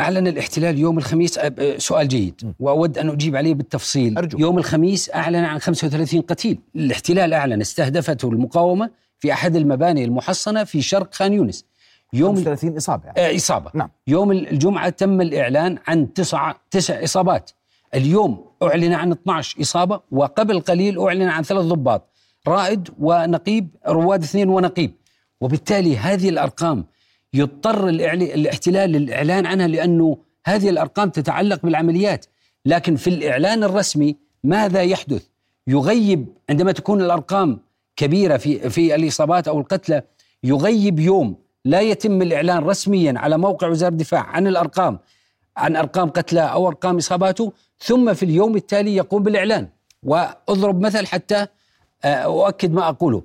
أعلن 0.00 0.26
الاحتلال 0.26 0.78
يوم 0.78 0.98
الخميس 0.98 1.40
سؤال 1.76 2.08
جيد. 2.08 2.54
وأود 2.60 2.98
أن 2.98 3.08
أجيب 3.08 3.36
عليه 3.36 3.54
بالتفصيل. 3.54 4.18
أرجو. 4.18 4.38
يوم 4.38 4.58
الخميس 4.58 5.10
أعلن 5.14 5.44
عن 5.44 5.58
35 5.58 6.22
قتيل. 6.22 6.58
الاحتلال 6.76 7.34
أعلن 7.34 7.60
استهدفته 7.60 8.28
المقاومة 8.28 8.90
في 9.18 9.32
أحد 9.32 9.56
المباني 9.56 10.04
المحصنة 10.04 10.64
في 10.64 10.82
شرق 10.82 11.14
خان 11.14 11.32
يونس. 11.32 11.64
يوم 12.12 12.34
35 12.36 12.76
إصابة 12.76 13.06
يعني. 13.06 13.20
آه 13.20 13.36
إصابة. 13.36 13.70
نعم. 13.74 13.90
يوم 14.06 14.32
الجمعة 14.32 14.88
تم 14.88 15.20
الإعلان 15.20 15.78
عن 15.86 16.12
تسعة 16.12 16.60
تسع 16.70 17.04
إصابات. 17.04 17.50
اليوم 17.94 18.44
أعلن 18.62 18.92
عن 18.92 19.12
12 19.12 19.60
إصابة 19.60 20.00
وقبل 20.10 20.60
قليل 20.60 21.00
أعلن 21.00 21.28
عن 21.28 21.42
ثلاث 21.42 21.64
ضباط 21.64 22.08
رائد 22.48 22.88
ونقيب 22.98 23.68
رواد 23.88 24.22
اثنين 24.22 24.48
ونقيب. 24.48 24.94
وبالتالي 25.40 25.96
هذه 25.96 26.28
الأرقام 26.28 26.84
يضطر 27.34 27.88
الاحتلال 27.88 28.90
للإعلان 28.90 29.46
عنها 29.46 29.66
لأنه 29.66 30.18
هذه 30.46 30.68
الأرقام 30.68 31.10
تتعلق 31.10 31.62
بالعمليات. 31.62 32.26
لكن 32.66 32.96
في 32.96 33.10
الإعلان 33.10 33.64
الرسمي 33.64 34.16
ماذا 34.44 34.82
يحدث؟ 34.82 35.26
يغيب 35.66 36.26
عندما 36.50 36.72
تكون 36.72 37.02
الأرقام 37.02 37.60
كبيرة 37.96 38.36
في, 38.36 38.70
في 38.70 38.94
الإصابات 38.94 39.48
أو 39.48 39.60
القتلى 39.60 40.02
يغيب 40.44 40.98
يوم 40.98 41.36
لا 41.68 41.80
يتم 41.80 42.22
الإعلان 42.22 42.58
رسميا 42.64 43.14
على 43.16 43.38
موقع 43.38 43.68
وزارة 43.68 43.90
الدفاع 43.90 44.22
عن 44.22 44.46
الأرقام 44.46 44.98
عن 45.56 45.76
أرقام 45.76 46.10
قتلى 46.10 46.40
أو 46.40 46.68
أرقام 46.68 46.96
إصاباته 46.96 47.52
ثم 47.78 48.14
في 48.14 48.22
اليوم 48.22 48.56
التالي 48.56 48.96
يقوم 48.96 49.22
بالإعلان. 49.22 49.68
وأضرب 50.02 50.80
مثل 50.80 51.06
حتى 51.06 51.46
آه، 52.04 52.08
أؤكد 52.08 52.72
ما 52.72 52.88
أقوله. 52.88 53.22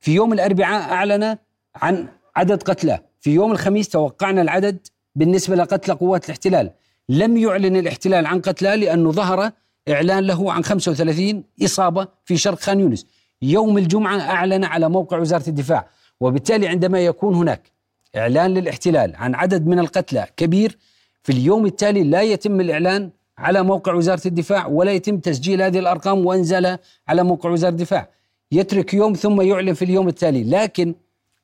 في 0.00 0.14
يوم 0.14 0.32
الأربعاء 0.32 0.92
أعلن 0.92 1.36
عن 1.76 2.08
عدد 2.36 2.62
قتلى. 2.62 3.00
في 3.20 3.30
يوم 3.30 3.52
الخميس 3.52 3.88
توقعنا 3.88 4.42
العدد 4.42 4.78
بالنسبة 5.14 5.56
لقتلى 5.56 5.94
قوات 5.94 6.24
الاحتلال. 6.24 6.70
لم 7.08 7.36
يعلن 7.36 7.76
الاحتلال 7.76 8.26
عن 8.26 8.40
قتلى 8.40 8.76
لأنه 8.76 9.12
ظهر 9.12 9.50
إعلان 9.88 10.24
له 10.24 10.52
عن 10.52 10.64
35 10.64 11.44
إصابة 11.64 12.08
في 12.24 12.36
شرق 12.36 12.58
خان 12.58 12.80
يونس. 12.80 13.06
يوم 13.42 13.78
الجمعة 13.78 14.20
أعلن 14.20 14.64
على 14.64 14.88
موقع 14.88 15.18
وزارة 15.18 15.48
الدفاع. 15.48 15.88
وبالتالي 16.20 16.68
عندما 16.68 17.00
يكون 17.00 17.34
هناك 17.34 17.75
إعلان 18.16 18.54
للاحتلال 18.54 19.16
عن 19.16 19.34
عدد 19.34 19.66
من 19.66 19.78
القتلى 19.78 20.26
كبير 20.36 20.78
في 21.22 21.32
اليوم 21.32 21.66
التالي 21.66 22.04
لا 22.04 22.22
يتم 22.22 22.60
الإعلان 22.60 23.10
على 23.38 23.62
موقع 23.62 23.94
وزارة 23.94 24.28
الدفاع 24.28 24.66
ولا 24.66 24.92
يتم 24.92 25.18
تسجيل 25.18 25.62
هذه 25.62 25.78
الأرقام 25.78 26.26
وإنزالها 26.26 26.78
على 27.08 27.22
موقع 27.22 27.50
وزارة 27.50 27.70
الدفاع. 27.70 28.08
يترك 28.52 28.94
يوم 28.94 29.12
ثم 29.12 29.40
يعلن 29.40 29.74
في 29.74 29.84
اليوم 29.84 30.08
التالي 30.08 30.44
لكن 30.44 30.94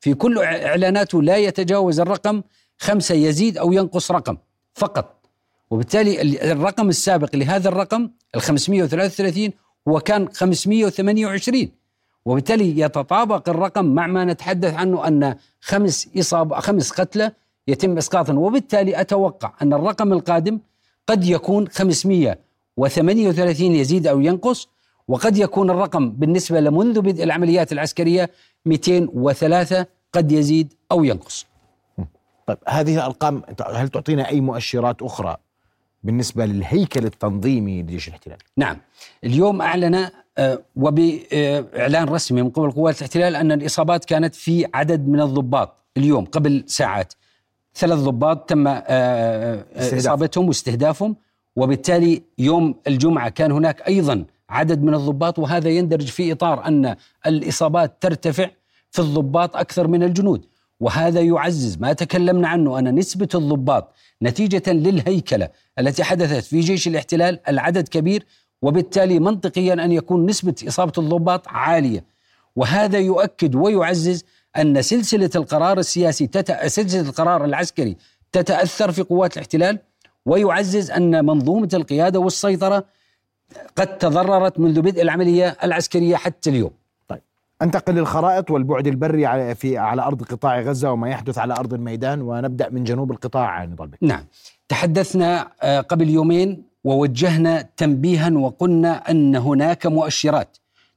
في 0.00 0.14
كل 0.14 0.38
إعلاناته 0.38 1.22
لا 1.22 1.36
يتجاوز 1.36 2.00
الرقم 2.00 2.42
خمسة 2.78 3.14
يزيد 3.14 3.58
أو 3.58 3.72
ينقص 3.72 4.10
رقم 4.10 4.36
فقط. 4.74 5.26
وبالتالي 5.70 6.22
الرقم 6.52 6.88
السابق 6.88 7.36
لهذا 7.36 7.68
الرقم 7.68 8.10
ال 8.34 8.42
533 8.42 9.50
هو 9.88 10.00
كان 10.00 10.28
528 10.28 11.68
وبالتالي 12.24 12.80
يتطابق 12.80 13.48
الرقم 13.48 13.84
مع 13.84 14.06
ما 14.06 14.24
نتحدث 14.24 14.74
عنه 14.74 15.08
أن 15.08 15.34
خمس 15.60 16.08
إصابة 16.18 16.60
خمس 16.60 16.90
قتلى 16.90 17.32
يتم 17.68 17.96
إسقاطهم 17.96 18.38
وبالتالي 18.38 19.00
أتوقع 19.00 19.52
أن 19.62 19.72
الرقم 19.72 20.12
القادم 20.12 20.58
قد 21.06 21.24
يكون 21.24 21.68
538 21.68 23.66
يزيد 23.74 24.06
أو 24.06 24.20
ينقص 24.20 24.68
وقد 25.08 25.36
يكون 25.36 25.70
الرقم 25.70 26.10
بالنسبة 26.10 26.60
لمنذ 26.60 27.00
بدء 27.00 27.24
العمليات 27.24 27.72
العسكرية 27.72 28.30
203 28.66 29.86
قد 30.12 30.32
يزيد 30.32 30.74
أو 30.92 31.04
ينقص. 31.04 31.46
طيب 32.46 32.58
هذه 32.68 32.94
الأرقام 32.94 33.42
هل 33.66 33.88
تعطينا 33.88 34.28
أي 34.28 34.40
مؤشرات 34.40 35.02
أخرى 35.02 35.36
بالنسبة 36.02 36.46
للهيكل 36.46 37.04
التنظيمي 37.04 37.82
لجيش 37.82 38.08
الاحتلال؟ 38.08 38.38
نعم. 38.56 38.76
اليوم 39.24 39.62
أعلن 39.62 40.10
وبإعلان 40.76 42.08
رسمي 42.08 42.42
من 42.42 42.50
قبل 42.50 42.70
قوات 42.70 42.98
الاحتلال 42.98 43.36
أن 43.36 43.52
الإصابات 43.52 44.04
كانت 44.04 44.34
في 44.34 44.66
عدد 44.74 45.08
من 45.08 45.20
الضباط 45.20 45.84
اليوم 45.96 46.24
قبل 46.24 46.64
ساعات. 46.66 47.12
ثلاث 47.74 47.98
ضباط 47.98 48.48
تم 48.48 48.66
آه، 48.66 48.72
آه، 48.72 49.64
إصابتهم 49.74 50.48
واستهدافهم 50.48 51.16
وبالتالي 51.56 52.22
يوم 52.38 52.74
الجمعة 52.86 53.28
كان 53.28 53.52
هناك 53.52 53.88
أيضا 53.88 54.24
عدد 54.48 54.82
من 54.82 54.94
الضباط 54.94 55.38
وهذا 55.38 55.68
يندرج 55.68 56.06
في 56.06 56.32
إطار 56.32 56.66
أن 56.66 56.96
الإصابات 57.26 57.96
ترتفع 58.00 58.50
في 58.90 58.98
الضباط 58.98 59.56
أكثر 59.56 59.88
من 59.88 60.02
الجنود. 60.02 60.46
وهذا 60.80 61.20
يعزز 61.20 61.78
ما 61.78 61.92
تكلمنا 61.92 62.48
عنه 62.48 62.78
أن 62.78 62.94
نسبة 62.94 63.28
الضباط 63.34 63.94
نتيجة 64.22 64.72
للهيكلة 64.72 65.48
التي 65.78 66.04
حدثت 66.04 66.44
في 66.44 66.60
جيش 66.60 66.88
الاحتلال 66.88 67.48
العدد 67.48 67.88
كبير 67.88 68.26
وبالتالي 68.62 69.18
منطقيا 69.18 69.72
أن 69.72 69.92
يكون 69.92 70.26
نسبة 70.26 70.54
إصابة 70.68 70.92
الضباط 70.98 71.48
عالية. 71.48 72.04
وهذا 72.56 72.98
يؤكد 72.98 73.54
ويعزز 73.54 74.24
أن 74.56 74.82
سلسلة 74.82 75.30
القرار 75.36 75.78
السياسي 75.78 76.26
تت... 76.26 76.66
سلسلة 76.66 77.00
القرار 77.00 77.44
العسكري 77.44 77.96
تتأثر 78.32 78.92
في 78.92 79.02
قوات 79.02 79.32
الاحتلال 79.32 79.78
ويعزز 80.26 80.90
أن 80.90 81.24
منظومة 81.24 81.68
القيادة 81.74 82.18
والسيطرة 82.20 82.84
قد 83.76 83.98
تضررت 83.98 84.60
منذ 84.60 84.80
بدء 84.82 85.02
العملية 85.02 85.56
العسكرية 85.64 86.16
حتى 86.16 86.50
اليوم. 86.50 86.70
طيب. 87.08 87.20
أنتقل 87.62 87.94
للخرائط 87.94 88.50
والبعد 88.50 88.86
البري 88.86 89.26
على 89.26 89.54
في 89.54 89.78
على 89.78 90.02
أرض 90.02 90.22
قطاع 90.22 90.60
غزة 90.60 90.92
وما 90.92 91.10
يحدث 91.10 91.38
على 91.38 91.54
أرض 91.54 91.74
الميدان 91.74 92.20
ونبدأ 92.20 92.68
من 92.68 92.84
جنوب 92.84 93.10
القطاع 93.10 93.64
نضال. 93.64 93.90
نعم. 94.00 94.24
تحدثنا 94.68 95.50
آه، 95.62 95.80
قبل 95.80 96.10
يومين 96.10 96.71
ووجهنا 96.84 97.68
تنبيها 97.76 98.30
وقلنا 98.30 99.10
أن 99.10 99.36
هناك 99.36 99.86
مؤشرات 99.86 100.56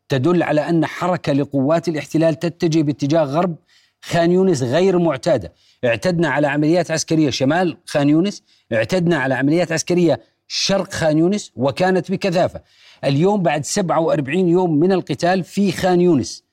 تدل 0.10 0.44
على 0.44 0.70
أن 0.70 0.86
حركة 0.86 1.34
لقوات 1.34 1.88
الاحتلال 1.88 2.40
تتجه 2.40 2.82
باتجاه 2.82 3.24
غرب 3.24 3.56
خان 4.02 4.32
يونس 4.32 4.64
غير 4.64 5.00
معتادة، 5.00 5.54
اعتدنا 5.86 6.30
على 6.30 6.48
عمليات 6.48 6.92
عسكرية 6.92 7.30
شمال 7.30 7.78
خان 7.86 8.10
يونس، 8.10 8.44
اعتدنا 8.74 9.18
على 9.18 9.34
عمليات 9.36 9.72
عسكرية 9.72 10.22
شرق 10.48 10.94
خان 10.94 11.18
يونس 11.18 11.52
وكانت 11.56 12.12
بكثافة. 12.12 12.62
اليوم 13.04 13.44
بعد 13.44 13.66
47 13.66 14.48
يوم 14.48 14.80
من 14.80 14.92
القتال 14.92 15.44
في 15.44 15.72
خان 15.72 16.02
يونس 16.02 16.44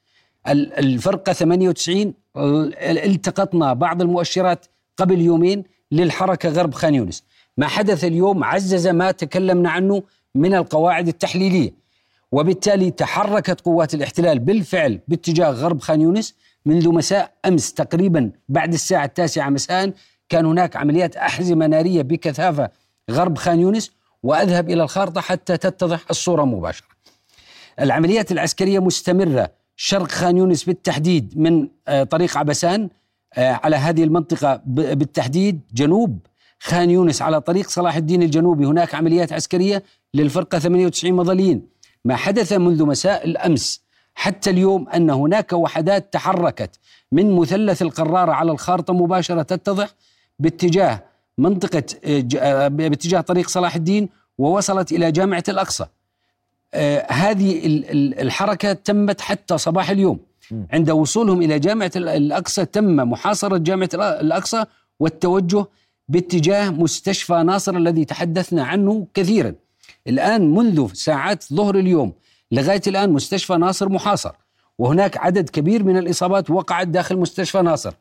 الفرقة 0.48 1.32
98 1.32 2.14
التقطنا 2.36 3.72
بعض 3.72 4.02
المؤشرات 4.02 4.66
قبل 4.96 5.20
يومين 5.20 5.64
للحركة 5.92 6.48
غرب 6.48 6.74
خان 6.74 6.94
يونس. 6.94 7.24
ما 7.56 7.66
حدث 7.66 8.04
اليوم 8.04 8.44
عزز 8.44 8.88
ما 8.88 9.10
تكلمنا 9.10 9.70
عنه 9.70 10.02
من 10.34 10.54
القواعد 10.54 11.08
التحليلية. 11.08 11.74
وبالتالي 12.32 12.90
تحركت 12.90 13.60
قوات 13.60 13.94
الاحتلال 13.94 14.38
بالفعل 14.38 15.00
باتجاه 15.08 15.50
غرب 15.50 15.80
خان 15.80 16.00
يونس 16.00 16.34
منذ 16.66 16.88
مساء 16.88 17.32
أمس 17.46 17.72
تقريبا 17.72 18.30
بعد 18.48 18.72
الساعة 18.72 19.04
التاسعة 19.04 19.48
مساء. 19.48 19.92
كان 20.28 20.46
هناك 20.46 20.76
عمليات 20.76 21.16
أحزمة 21.16 21.66
نارية 21.66 22.02
بكثافة 22.02 22.70
غرب 23.10 23.38
خان 23.38 23.60
يونس 23.60 23.90
وأذهب 24.22 24.70
إلى 24.70 24.82
الخارطة 24.82 25.20
حتى 25.20 25.56
تتضح 25.56 26.00
الصورة 26.10 26.44
مباشرة. 26.44 26.86
العمليات 27.80 28.32
العسكرية 28.32 28.78
مستمرة. 28.78 29.50
شرق 29.76 30.10
خان 30.10 30.36
يونس 30.36 30.64
بالتحديد 30.64 31.38
من 31.38 31.68
آه، 31.88 32.04
طريق 32.04 32.38
عبسان 32.38 32.88
آه، 33.34 33.60
على 33.64 33.76
هذه 33.76 34.04
المنطقة 34.04 34.62
بالتحديد 34.66 35.60
جنوب 35.74 36.18
خان 36.64 36.90
يونس 36.90 37.22
على 37.22 37.40
طريق 37.40 37.68
صلاح 37.68 37.96
الدين 37.96 38.22
الجنوبي. 38.22 38.66
هناك 38.66 38.94
عمليات 38.94 39.32
عسكرية 39.32 39.82
للفرقة 40.14 40.58
98 40.58 41.14
مظليين 41.14 41.62
ما 42.04 42.16
حدث 42.16 42.52
منذ 42.52 42.84
مساء 42.84 43.24
الأمس. 43.24 43.82
حتى 44.14 44.50
اليوم 44.50 44.88
أن 44.88 45.10
هناك 45.10 45.52
وحدات 45.52 46.12
تحركت 46.12 46.70
من 47.12 47.36
مثلث 47.36 47.82
القرارة 47.82 48.32
على 48.32 48.52
الخارطة 48.52 48.94
مباشرة 48.94 49.42
تتضح 49.42 49.88
باتجاه 50.38 51.04
منطقة 51.38 51.82
آه، 52.04 52.68
باتجاه 52.68 53.20
طريق 53.20 53.48
صلاح 53.48 53.74
الدين 53.74 54.08
ووصلت 54.38 54.92
إلى 54.92 55.12
جامعة 55.12 55.44
الأقصى. 55.48 55.86
آه، 56.74 57.12
هذه 57.12 57.60
الحركة 58.22 58.72
تمت 58.72 59.20
حتى 59.20 59.58
صباح 59.58 59.90
اليوم. 59.90 60.18
عند 60.72 60.90
وصولهم 60.90 61.42
إلى 61.42 61.58
جامعة 61.58 61.90
الأقصى 61.96 62.64
تم 62.64 62.96
محاصرة 62.96 63.56
جامعة 63.56 63.88
الأقصى 63.94 64.64
والتوجه 65.00 65.66
باتجاه 66.12 66.70
مستشفى 66.70 67.42
ناصر 67.42 67.76
الذي 67.76 68.04
تحدثنا 68.04 68.64
عنه 68.64 69.06
كثيرا. 69.14 69.54
الآن 70.06 70.54
منذ 70.54 70.92
ساعات 70.92 71.44
ظهر 71.52 71.74
اليوم 71.74 72.12
لغاية 72.52 72.82
الآن 72.86 73.10
مستشفى 73.10 73.56
ناصر 73.56 73.88
محاصر 73.88 74.32
وهناك 74.78 75.16
عدد 75.16 75.48
كبير 75.48 75.84
من 75.84 75.96
الإصابات 75.96 76.50
وقعت 76.50 76.88
داخل 76.88 77.16
مستشفى 77.16 77.62
ناصر. 77.62 77.94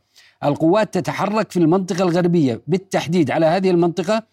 القوات 0.44 0.94
تتحرك 0.94 1.51
في 1.51 1.60
المنطقة 1.60 2.03
الغربية 2.03 2.62
بالتحديد 2.68 3.32
على 3.32 3.46
هذه 3.46 3.70
المنطقة 3.70 4.24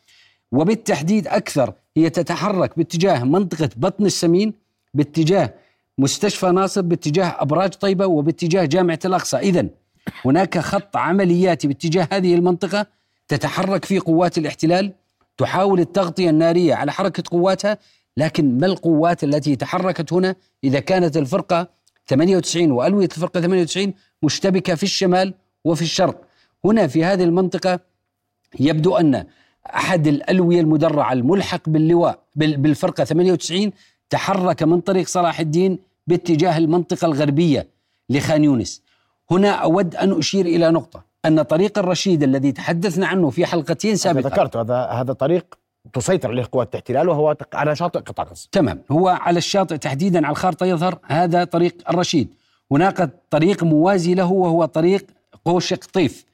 وبالتحديد 0.52 1.26
أكثر 1.28 1.72
هي 1.96 2.10
تتحرك 2.10 2.76
باتجاه 2.76 3.24
منطقة 3.24 3.70
بطن 3.76 4.06
السمين 4.06 4.52
باتجاه 4.94 5.54
مستشفى 5.98 6.46
ناصر 6.46 6.80
باتجاه 6.80 7.36
أبراج 7.38 7.70
طيبة 7.70 8.06
وباتجاه 8.06 8.64
جامعة 8.64 9.00
الأقصى. 9.04 9.36
إذا 9.36 9.66
هناك 10.24 10.58
خط 10.58 10.96
عملياتي 10.96 11.68
باتجاه 11.68 12.08
هذه 12.12 12.34
المنطقة 12.34 12.97
تتحرك 13.28 13.84
فيه 13.84 14.00
قوات 14.00 14.38
الاحتلال 14.38 14.92
تحاول 15.36 15.80
التغطية 15.80 16.30
النارية 16.30 16.74
على 16.74 16.92
حركة 16.92 17.22
قواتها 17.30 17.78
لكن 18.16 18.58
ما 18.58 18.66
القوات 18.66 19.24
التي 19.24 19.56
تحركت 19.56 20.12
هنا؟ 20.12 20.34
إذا 20.64 20.80
كانت 20.80 21.16
الفرقة 21.16 21.68
98 22.08 22.70
وألوية 22.70 23.08
الفرقة 23.16 23.40
98 23.40 23.94
مشتبكة 24.22 24.74
في 24.74 24.82
الشمال 24.82 25.34
وفي 25.64 25.82
الشرق. 25.82 26.24
هنا 26.64 26.86
في 26.86 27.04
هذه 27.04 27.24
المنطقة 27.24 27.80
يبدو 28.60 28.96
أن 28.96 29.26
أحد 29.66 30.06
الألوية 30.06 30.60
المدرعة 30.60 31.12
الملحق 31.12 31.68
باللواء 31.68 32.22
بالفرقة 32.36 33.04
98 33.04 33.72
تحرك 34.10 34.62
من 34.62 34.80
طريق 34.80 35.06
صلاح 35.06 35.40
الدين 35.40 35.78
باتجاه 36.06 36.58
المنطقة 36.58 37.06
الغربية 37.06 37.68
لخان 38.10 38.44
يونس. 38.44 38.82
هنا 39.30 39.50
أود 39.50 39.96
أن 39.96 40.18
أشير 40.18 40.46
إلى 40.46 40.70
نقطة. 40.70 41.07
أن 41.28 41.42
طريق 41.42 41.78
الرشيد 41.78 42.22
الذي 42.22 42.52
تحدثنا 42.52 43.06
عنه 43.06 43.30
في 43.30 43.46
حلقتين 43.46 43.96
سابقة 43.96 44.28
ذكرت 44.28 44.56
هذا 44.56 44.84
هذا 44.84 45.12
طريق 45.12 45.58
تسيطر 45.92 46.28
عليه 46.28 46.44
قوات 46.52 46.68
الاحتلال 46.74 47.08
وهو 47.08 47.36
على 47.52 47.76
شاطئ 47.76 47.98
قطاع 47.98 48.24
غزة 48.24 48.48
تمام. 48.52 48.82
هو 48.90 49.08
على 49.08 49.38
الشاطئ 49.38 49.78
تحديدا 49.78 50.26
على 50.26 50.32
الخارطة 50.32 50.66
يظهر 50.66 50.98
هذا 51.06 51.44
طريق 51.44 51.74
الرشيد. 51.90 52.28
هناك 52.72 53.10
طريق 53.30 53.64
موازي 53.64 54.14
له 54.14 54.32
وهو 54.32 54.64
طريق 54.64 55.06
قوش 55.44 55.74
قطيف 55.74 56.24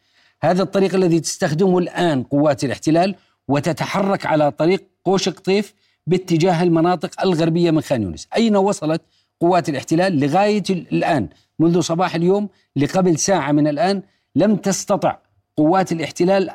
هذا 0.42 0.62
الطريق 0.62 0.94
الذي 0.94 1.20
تستخدمه 1.20 1.78
الآن 1.78 2.22
قوات 2.22 2.64
الاحتلال 2.64 3.14
وتتحرك 3.48 4.26
على 4.26 4.50
طريق 4.50 4.84
قوش 5.04 5.28
قطيف 5.28 5.74
باتجاه 6.06 6.62
المناطق 6.62 7.22
الغربية 7.22 7.70
من 7.70 7.80
خان 7.80 8.02
يونس. 8.02 8.28
أين 8.36 8.56
وصلت 8.56 9.02
قوات 9.40 9.68
الاحتلال 9.68 10.20
لغاية 10.20 10.62
الآن؟ 10.70 11.28
منذ 11.58 11.80
صباح 11.80 12.14
اليوم 12.14 12.48
لقبل 12.76 13.18
ساعة 13.18 13.52
من 13.52 13.68
الآن 13.68 14.02
لم 14.36 14.56
تستطع 14.56 15.16
قوات 15.56 15.92
الاحتلال 15.92 16.50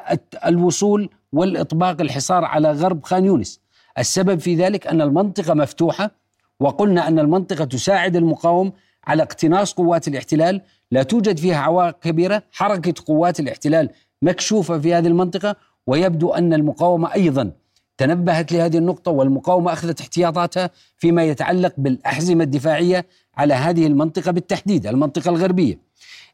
الوصول 0.46 1.10
والإطباق 1.34 2.02
الحصار 2.02 2.46
على 2.46 2.72
غرب 2.72 3.04
خان 3.04 3.26
يونس. 3.26 3.62
السبب 3.98 4.40
في 4.40 4.56
ذلك 4.56 4.88
أن 4.88 5.02
المنطقة 5.02 5.54
مفتوحة 5.54 6.12
وقلنا 6.60 7.08
أن 7.08 7.20
المنطقة 7.20 7.66
تساعد 7.66 8.16
المقاوم 8.16 8.72
على 9.08 9.24
اقتناص 9.24 9.74
قوات 9.74 10.08
الاحتلال. 10.08 10.62
لا 10.92 11.04
توجد 11.04 11.38
فيها 11.38 11.58
عوائق 11.58 12.00
كبيرة 12.00 12.44
حركة 12.52 12.94
قوات 13.08 13.40
الاحتلال 13.40 13.90
مكشوفة 14.22 14.80
في 14.80 14.94
هذه 14.94 15.08
المنطقة 15.08 15.56
ويبدو 15.88 16.30
أن 16.30 16.54
المقاومة 16.54 17.14
أيضا 17.14 17.52
تنبهت 17.98 18.52
لهذه 18.52 18.78
النقطة 18.78 19.12
والمقاومة 19.12 19.74
أخذت 19.74 20.02
احتياطاتها 20.02 20.70
فيما 20.98 21.24
يتعلق 21.24 21.74
بالأحزمة 21.78 22.44
الدفاعية 22.44 23.06
على 23.38 23.54
هذه 23.54 23.88
المنطقة 23.88 24.32
بالتحديد 24.32 24.88
المنطقة 24.88 25.30
الغربية. 25.30 25.80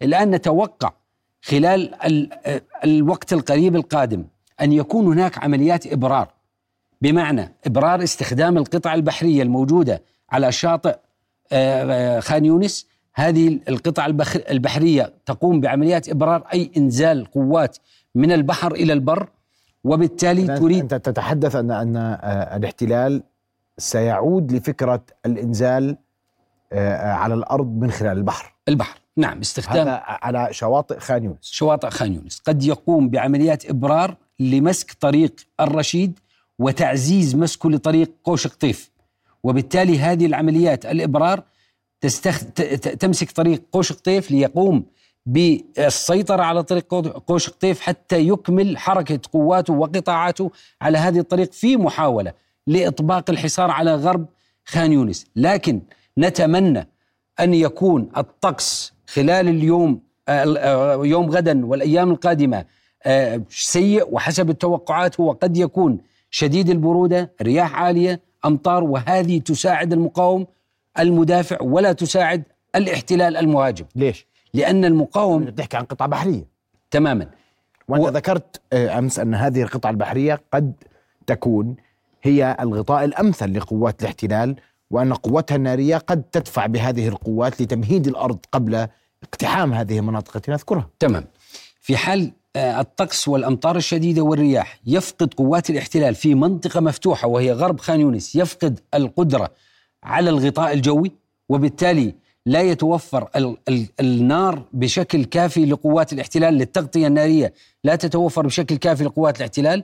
الآن 0.02 0.32
نتوقع 0.32 0.94
خلال 1.46 1.96
الوقت 2.84 3.34
القريب 3.34 3.76
القادم 3.76 4.26
أن 4.62 4.72
يكون 4.72 5.06
هناك 5.06 5.44
عمليات 5.44 5.88
إبرار. 5.88 6.28
بمعنى 7.02 7.54
إبرار 7.66 8.04
استخدام 8.04 8.58
القطع 8.58 8.94
البحرية 8.94 9.44
الموجودة 9.44 10.02
على 10.30 10.52
شاطئ 10.52 10.96
آه، 11.52 12.18
آه، 12.18 12.20
خان 12.20 12.46
يونس. 12.46 12.88
هذه 13.14 13.60
القطع 13.70 14.06
البحرية 14.50 15.14
تقوم 15.26 15.62
بعمليات 15.62 16.10
إبرار 16.10 16.44
أي 16.54 16.72
إنزال 16.78 17.26
قوات 17.26 17.78
من 18.16 18.32
البحر 18.32 18.72
إلى 18.72 18.94
البر 18.94 19.30
وبالتالي 19.84 20.60
تريد 20.60 20.94
أنت 20.94 20.94
تتحدث 20.94 21.56
أن 21.56 21.72
أن 21.72 21.96
آه، 21.98 22.58
الاحتلال 22.58 23.24
سيعود 23.78 24.52
لفكرة 24.52 25.02
الإنزال 25.26 25.98
على 26.72 27.34
الأرض 27.34 27.68
من 27.68 27.92
خلال 27.92 28.18
البحر. 28.18 28.54
البحر. 28.68 29.05
نعم 29.18 29.40
استخدام 29.40 29.88
هذا 29.88 30.02
على 30.06 30.48
شواطئ 30.52 31.00
خان 31.00 31.24
يونس. 31.24 31.38
شواطئ 31.42 31.90
خان 31.90 32.14
يونس. 32.14 32.40
قد 32.40 32.64
يقوم 32.64 33.10
بعمليات 33.10 33.70
إبرار 33.70 34.18
لمسك 34.40 34.94
طريق 34.94 35.36
الرشيد 35.60 36.20
وتعزيز 36.60 37.36
مسكه 37.36 37.72
لطريق 37.72 38.12
قوش 38.24 38.48
قطيف 38.48 38.92
وبالتالي 39.44 40.00
هذه 40.00 40.26
العمليات 40.26 40.86
الإبرار 40.86 41.44
تستخ... 42.02 42.44
تمسك 43.00 43.32
طريق 43.32 43.64
قوش 43.72 43.94
قطيف 43.94 44.32
ليقوم 44.32 44.86
بالسيطرة 45.26 46.44
على 46.44 46.64
طريق 46.64 46.94
قوش 47.28 47.50
قطيف 47.50 47.80
حتى 47.80 48.28
يكمل 48.28 48.78
حركة 48.78 49.20
قواته 49.34 49.74
وقطاعاته 49.74 50.52
على 50.82 50.98
هذه 50.98 51.20
الطريق 51.20 51.54
في 51.54 51.78
محاولة 51.78 52.34
لإطباق 52.68 53.30
الحصار 53.30 53.72
على 53.72 53.96
غرب 53.96 54.26
خان 54.66 54.92
يونس. 54.92 55.26
لكن 55.36 55.82
نتمنى 56.18 56.88
أن 57.40 57.54
يكون 57.54 58.10
الطقس 58.18 58.94
خلال 59.08 59.48
اليوم 59.48 60.00
آه، 60.30 61.06
يوم 61.06 61.30
غدا 61.30 61.66
والأيام 61.66 62.12
القادمة 62.12 62.66
آه، 63.04 63.42
سيء 63.50 64.14
وحسب 64.14 64.50
التوقعات 64.50 65.20
هو 65.20 65.32
قد 65.32 65.58
يكون 65.58 65.98
شديد 66.30 66.70
البرودة 66.70 67.32
رياح 67.42 67.76
عالية 67.76 68.22
أمطار 68.46 68.84
وهذه 68.84 69.40
تساعد 69.40 69.94
المقاوم 69.94 70.48
المدافع 71.00 71.62
ولا 71.62 71.94
تساعد 71.94 72.44
الاحتلال 72.76 73.38
المهاجم. 73.38 73.86
ليش؟ 73.96 74.28
لأن 74.54 74.86
المقاوم 74.86 75.50
تحكي 75.50 75.78
عن 75.78 75.84
قطع 75.84 76.06
بحرية. 76.06 76.46
تماما. 76.92 77.30
وأنت 77.88 78.04
و... 78.04 78.10
ذكرت 78.10 78.62
آه، 78.74 79.00
أمس 79.00 79.20
أن 79.20 79.36
هذه 79.36 79.62
القطع 79.64 79.90
البحرية 79.90 80.42
قد 80.54 80.74
تكون 81.28 81.76
هي 82.24 82.58
الغطاء 82.60 83.06
الأمثل 83.06 83.58
لقوات 83.58 84.02
الاحتلال 84.02 84.56
وأن 84.92 85.14
قوتها 85.14 85.56
النارية 85.56 85.98
قد 85.98 86.24
تدفع 86.24 86.66
بهذه 86.66 87.08
القوات 87.08 87.62
لتمهيد 87.62 88.08
الأرض 88.08 88.38
قبل 88.52 88.88
اقتحام 89.24 89.74
هذه 89.74 90.00
المناطق 90.00 90.36
التي 90.36 90.52
نذكرها. 90.52 90.90
تمام. 91.00 91.26
في 91.82 91.98
حال 91.98 92.32
آه، 92.56 92.82
الطقس 92.82 93.28
والأمطار 93.28 93.76
الشديدة 93.76 94.22
والرياح 94.22 94.80
يفقد 94.86 95.34
قوات 95.34 95.70
الاحتلال 95.70 96.16
في 96.16 96.36
منطقة 96.36 96.80
مفتوحة 96.80 97.28
وهي 97.28 97.52
غرب 97.52 97.80
خان 97.80 98.00
يونس 98.00 98.36
يفقد 98.36 98.80
القدرة 98.94 99.52
على 100.04 100.30
الغطاء 100.30 100.74
الجوي 100.74 101.12
وبالتالي 101.50 102.16
لا 102.46 102.62
يتوفر 102.62 103.30
ال 103.36 103.58
ال 103.70 103.88
النار 104.00 104.64
بشكل 104.74 105.26
كافي 105.26 105.66
لقوات 105.66 106.14
الاحتلال 106.14 106.54
للتغطية 106.54 107.08
النارية 107.08 107.54
لا 107.84 107.96
تتوفر 107.96 108.46
بشكل 108.46 108.76
كافي 108.76 109.04
لقوات 109.04 109.38
الاحتلال. 109.38 109.84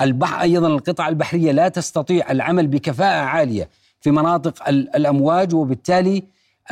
البحر 0.00 0.40
أيضا 0.40 0.68
القطع 0.68 1.08
البحرية 1.08 1.52
لا 1.52 1.68
تستطيع 1.68 2.30
العمل 2.30 2.66
بكفاءة 2.66 3.24
عالية. 3.24 3.68
في 4.00 4.10
مناطق 4.10 4.68
الأمواج 4.68 5.54
وبالتالي 5.54 6.22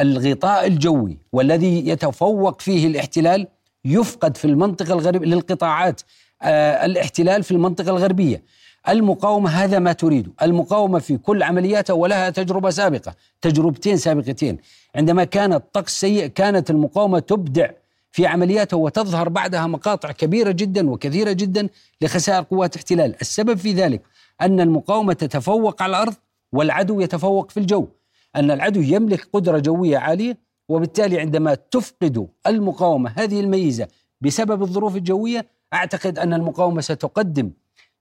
الغطاء 0.00 0.66
الجوي 0.66 1.18
والذي 1.32 1.88
يتفوق 1.88 2.60
فيه 2.60 2.86
الاحتلال 2.86 3.46
يفقد 3.84 4.36
في 4.36 4.44
المنطقة 4.44 4.92
الغربية 4.92 5.26
للقطاعات 5.26 6.00
آه 6.42 6.84
الاحتلال 6.84 7.42
في 7.42 7.50
المنطقة 7.50 7.90
الغربية. 7.90 8.42
المقاومة 8.88 9.50
هذا 9.50 9.78
ما 9.78 9.92
تريد. 9.92 10.28
المقاومة 10.42 10.98
في 10.98 11.16
كل 11.16 11.42
عملياتها 11.42 11.94
ولها 11.94 12.30
تجربة 12.30 12.70
سابقة 12.70 13.14
تجربتين 13.42 13.96
سابقتين. 13.96 14.58
عندما 14.94 15.24
كان 15.24 15.52
الطقس 15.52 16.00
سيء 16.00 16.26
كانت 16.26 16.70
المقاومة 16.70 17.18
تبدع 17.18 17.70
في 18.12 18.26
عملياتها 18.26 18.76
وتظهر 18.76 19.28
بعدها 19.28 19.66
مقاطع 19.66 20.12
كبيرة 20.12 20.50
جدا 20.50 20.90
وكثيرة 20.90 21.32
جدا 21.32 21.68
لخسائر 22.00 22.42
قوات 22.42 22.74
الاحتلال 22.74 23.14
السبب 23.20 23.58
في 23.58 23.72
ذلك 23.72 24.02
أن 24.40 24.60
المقاومة 24.60 25.12
تتفوق 25.12 25.82
على 25.82 25.90
الأرض 25.90 26.14
والعدو 26.56 27.00
يتفوق 27.00 27.50
في 27.50 27.60
الجو. 27.60 27.88
أن 28.36 28.50
العدو 28.50 28.80
يملك 28.80 29.28
قدرة 29.32 29.58
جوية 29.58 29.98
عالية 29.98 30.38
وبالتالي 30.68 31.20
عندما 31.20 31.54
تفقد 31.54 32.28
المقاومة 32.46 33.12
هذه 33.16 33.40
الميزة 33.40 33.88
بسبب 34.20 34.62
الظروف 34.62 34.96
الجوية 34.96 35.46
أعتقد 35.74 36.18
أن 36.18 36.34
المقاومة 36.34 36.80
ستقدم 36.80 37.50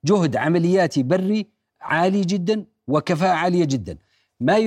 جهد 0.06 0.36
عملياتي 0.36 1.04
بري 1.04 1.48
عالي 1.82 2.22
جدا 2.22 2.66
وكفاءة 2.88 3.34
عالية 3.34 3.66
جدا. 3.66 3.98
ما 4.40 4.60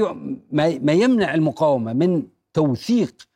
ما 0.82 0.92
يمنع 0.92 1.34
المقاومة 1.34 1.92
من 1.92 2.22
توثيق 2.54 3.28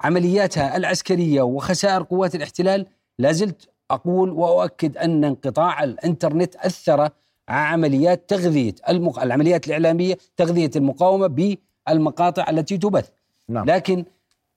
عملياتها 0.00 0.76
العسكرية 0.76 1.42
وخسائر 1.42 2.02
قوات 2.02 2.34
الاحتلال 2.34 2.86
لازلت 3.18 3.68
أقول 3.90 4.30
وأؤكد 4.30 4.96
أن 4.96 5.24
انقطاع 5.24 5.84
الإنترنت 5.84 6.56
أثر 6.56 7.08
عمليات 7.48 8.30
تغذية 8.30 8.74
المق... 8.88 9.22
العمليات 9.22 9.66
الإعلامية 9.66 10.18
تغذية 10.36 10.70
المقاومة 10.76 11.56
بالمقاطع 11.86 12.50
التي 12.50 12.78
تبث 12.78 13.08
نعم. 13.48 13.66
لكن 13.66 14.04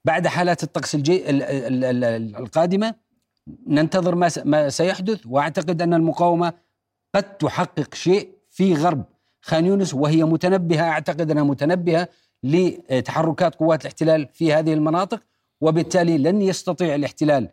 بعد 0.05 0.27
حالات 0.27 0.63
الطقس 0.63 0.95
الجي... 0.95 1.23
القادمة 2.39 2.95
ننتظر 3.67 4.15
ما, 4.15 4.29
ما 4.45 4.69
سيحدث 4.69 5.19
وأعتقد 5.25 5.81
أن 5.81 5.93
المقاومة 5.93 6.53
قد 7.15 7.37
تحقق 7.37 7.95
شيء 7.95 8.29
في 8.49 8.73
غرب 8.73 9.03
خان 9.41 9.65
يونس 9.65 9.93
وهي 9.93 10.23
متنبهة 10.23 10.83
أعتقد 10.83 11.31
أنها 11.31 11.43
متنبهة 11.43 12.07
لتحركات 12.43 13.55
قوات 13.55 13.81
الاحتلال 13.81 14.27
في 14.33 14.53
هذه 14.53 14.73
المناطق 14.73 15.19
وبالتالي 15.61 16.17
لن 16.17 16.41
يستطيع 16.41 16.95
الاحتلال 16.95 17.49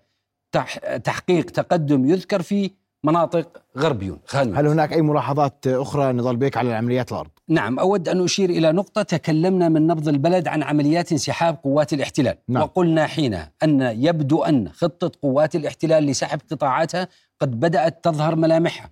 تحقيق 1.05 1.51
تقدم 1.51 2.11
يذكر 2.11 2.43
في 2.43 2.71
مناطق 3.05 3.63
غرب 3.79 4.19
خان 4.27 4.57
هل 4.57 4.67
هناك 4.67 4.93
أي 4.93 5.03
ملاحظات 5.03 5.67
أخرى 5.67 6.13
نضال 6.13 6.37
بيك 6.37 6.57
على 6.57 6.75
عمليات 6.75 7.13
الأرض؟ 7.13 7.31
نعم 7.49 7.79
أود 7.79 8.09
أن 8.09 8.25
أشير 8.25 8.51
إلى 8.51 8.73
نقطة 8.73 9.03
تكلمنا 9.03 9.69
من 9.69 9.87
نبض 9.87 10.09
البلد 10.09 10.49
عن 10.49 10.63
عمليات 10.63 11.13
انسحاب 11.13 11.59
قوات 11.65 11.93
الاحتلال. 11.93 12.37
نعم. 12.49 12.63
وقلنا 12.63 13.07
حينها 13.07 13.53
أن 13.63 13.81
يبدو 13.81 14.43
أن 14.43 14.69
خطة 14.69 15.13
قوات 15.23 15.57
الاحتلال 15.57 16.05
لسحب 16.07 16.41
قطاعاتها 16.51 17.09
قد 17.41 17.61
بدأت 17.61 18.05
تظهر 18.05 18.37
ملامحها. 18.37 18.91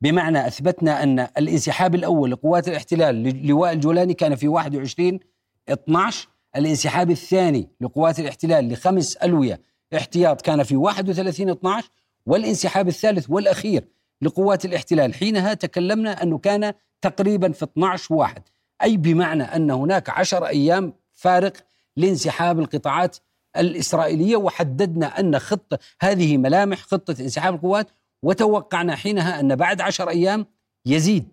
بمعنى 0.00 0.46
أثبتنا 0.46 1.02
أن 1.02 1.20
الانسحاب 1.38 1.94
الأول 1.94 2.30
لقوات 2.30 2.68
الاحتلال 2.68 3.46
لواء 3.46 3.72
الجولاني 3.72 4.14
كان 4.14 4.34
في 4.34 4.48
21 4.48 5.20
12 5.68 6.28
الانسحاب 6.56 7.10
الثاني 7.10 7.68
لقوات 7.80 8.20
الاحتلال 8.20 8.72
لخمس 8.72 9.16
ألوية 9.16 9.60
احتياط 9.96 10.40
كان 10.40 10.62
في 10.62 10.76
31 10.76 11.50
12 11.50 11.90
والانسحاب 12.26 12.88
الثالث 12.88 13.30
والأخير 13.30 13.84
لقوات 14.22 14.64
الاحتلال 14.64 15.14
حينها 15.14 15.54
تكلمنا 15.54 16.22
أنه 16.22 16.38
كان 16.38 16.74
تقريبا 17.00 17.52
في 17.52 17.64
12 17.64 18.14
واحد. 18.14 18.42
أي 18.82 18.96
بمعنى 18.96 19.42
أن 19.42 19.70
هناك 19.70 20.10
عشر 20.10 20.46
أيام 20.46 20.92
فارق 21.12 21.52
لانسحاب 21.96 22.58
القطاعات 22.60 23.16
الإسرائيلية؟ 23.56 24.36
وحددنا 24.36 25.20
أن 25.20 25.38
خطة 25.38 25.78
هذه 26.00 26.36
ملامح 26.36 26.82
خطة 26.82 27.16
انسحاب 27.20 27.54
القوات 27.54 27.88
وتوقعنا 28.22 28.96
حينها 28.96 29.40
أن 29.40 29.56
بعد 29.56 29.80
عشر 29.80 30.08
أيام 30.08 30.46
يزيد 30.86 31.28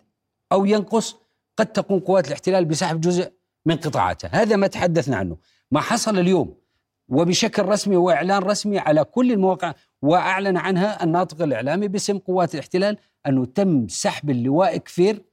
أو 0.52 0.66
ينقص 0.66 1.16
قد 1.58 1.66
تقوم 1.66 2.00
قوات 2.00 2.28
الاحتلال 2.28 2.66
بسحب 2.66 3.02
جزء 3.02 3.32
من 3.66 3.76
قطاعاتها. 3.76 4.30
هذا 4.34 4.56
ما 4.56 4.68
تحدثنا 4.68 5.18
عنه. 5.18 5.38
ما 5.72 5.82
حصل 5.82 6.20
اليوم 6.20 6.56
وبشكل 7.10 7.66
رسمي 7.66 7.96
وإعلان 7.96 8.44
رسمي 8.44 8.80
على 8.80 9.04
كل 9.04 9.32
المواقع 9.32 9.74
وأعلن 10.02 10.58
عنها 10.58 11.04
الناطق 11.04 11.42
الإعلامي 11.42 11.88
باسم 11.88 12.18
قوات 12.18 12.54
الاحتلال 12.54 12.98
أنه 13.28 13.46
تم 13.46 13.88
سحب 13.88 14.30
اللواء 14.30 14.78
كفير 14.78 15.24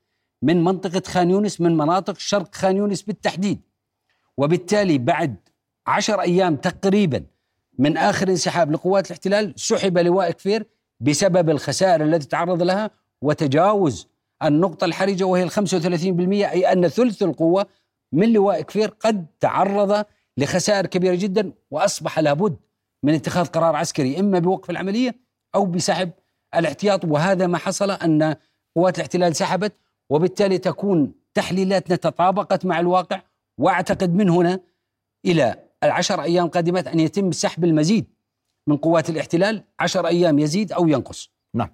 من 0.43 0.65
منطقة 0.65 1.03
خان 1.07 1.31
يونس 1.31 1.61
من 1.61 1.77
مناطق 1.77 2.19
شرق 2.19 2.55
خان 2.55 2.77
يونس 2.77 3.03
بالتحديد. 3.03 3.61
وبالتالي 4.37 4.99
بعد 4.99 5.37
عشر 5.87 6.21
أيام 6.21 6.57
تقريبا 6.57 7.25
من 7.79 7.97
آخر 7.97 8.29
انسحاب 8.29 8.73
لقوات 8.73 9.07
الاحتلال 9.07 9.55
سحب 9.57 9.99
لواء 9.99 10.31
كفير 10.31 10.67
بسبب 11.01 11.51
الخسائر 11.51 12.05
التي 12.05 12.29
تعرض 12.29 12.62
لها 12.62 12.91
وتجاوز 13.23 14.09
النقطة 14.43 14.85
الحرجة 14.85 15.25
وهي 15.25 15.43
ال 15.43 15.51
35% 15.51 15.55
أي 16.31 16.73
أن 16.73 16.89
ثلث 16.89 17.23
القوة 17.23 17.67
من 18.12 18.33
لواء 18.33 18.61
كفير 18.61 18.89
قد 18.89 19.27
تعرض 19.41 20.05
لخسائر 20.38 20.87
كبيرة 20.87 21.14
جدا 21.14 21.53
وأصبح 21.70 22.18
لابد 22.18 22.57
من 23.03 23.14
اتخاذ 23.14 23.46
قرار 23.46 23.77
عسكري 23.77 24.20
إما 24.20 24.38
بوقف 24.38 24.70
العملية 24.70 25.14
أو 25.55 25.66
بسحب 25.66 26.11
الاحتياط. 26.55 27.05
وهذا 27.05 27.46
ما 27.46 27.59
حصل 27.59 27.90
أن 27.90 28.37
قوات 28.77 28.96
الاحتلال 28.96 29.37
سحبت 29.37 29.72
وبالتالي 30.11 30.59
تكون 30.59 31.12
تحليلاتنا 31.35 31.96
تطابقت 31.96 32.66
مع 32.66 32.81
الواقع. 32.81 33.20
وأعتقد 33.59 34.14
من 34.14 34.31
هنا 34.31 34.61
إلى 35.27 35.55
العشر 35.85 36.22
أيام 36.22 36.49
قادمات 36.49 36.88
أن 36.88 37.01
يتم 37.01 37.33
سحب 37.33 37.64
المزيد 37.64 38.07
من 38.66 38.77
قوات 38.77 39.11
الاحتلال. 39.11 39.64
عشر 39.81 40.07
أيام 40.07 40.38
يزيد 40.38 40.72
أو 40.72 40.88
ينقص. 40.88 41.31
نعم. 41.55 41.70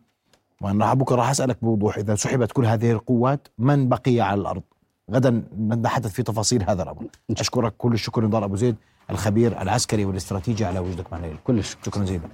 وأنا 0.60 0.94
بكرة 0.94 1.16
راح 1.16 1.30
أسألك 1.30 1.64
بوضوح 1.64 1.96
إذا 1.98 2.14
سحبت 2.14 2.52
كل 2.52 2.66
هذه 2.66 2.92
القوات 2.92 3.48
من 3.58 3.88
بقي 3.88 4.20
على 4.20 4.40
الأرض؟ 4.40 4.62
غدا 5.10 5.44
نتحدث 5.58 6.12
في 6.12 6.22
تفاصيل 6.22 6.70
هذا 6.70 6.82
الأمر. 6.82 7.06
أشكرك 7.30 7.74
كل 7.78 7.92
الشكر 7.92 8.24
نضال 8.24 8.42
أبو 8.42 8.56
زيد 8.56 8.76
الخبير 9.10 9.62
العسكري 9.62 10.04
والاستراتيجي 10.04 10.64
على 10.64 10.78
وجودك 10.78 11.12
معنا 11.12 11.36
كل 11.44 11.58
الشكر. 11.58 11.84
شكرا 11.84 12.02
جزيلا. 12.02 12.28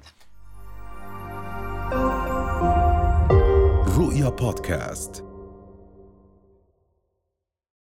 رؤيا 3.98 4.28
بودكاست. 4.28 5.27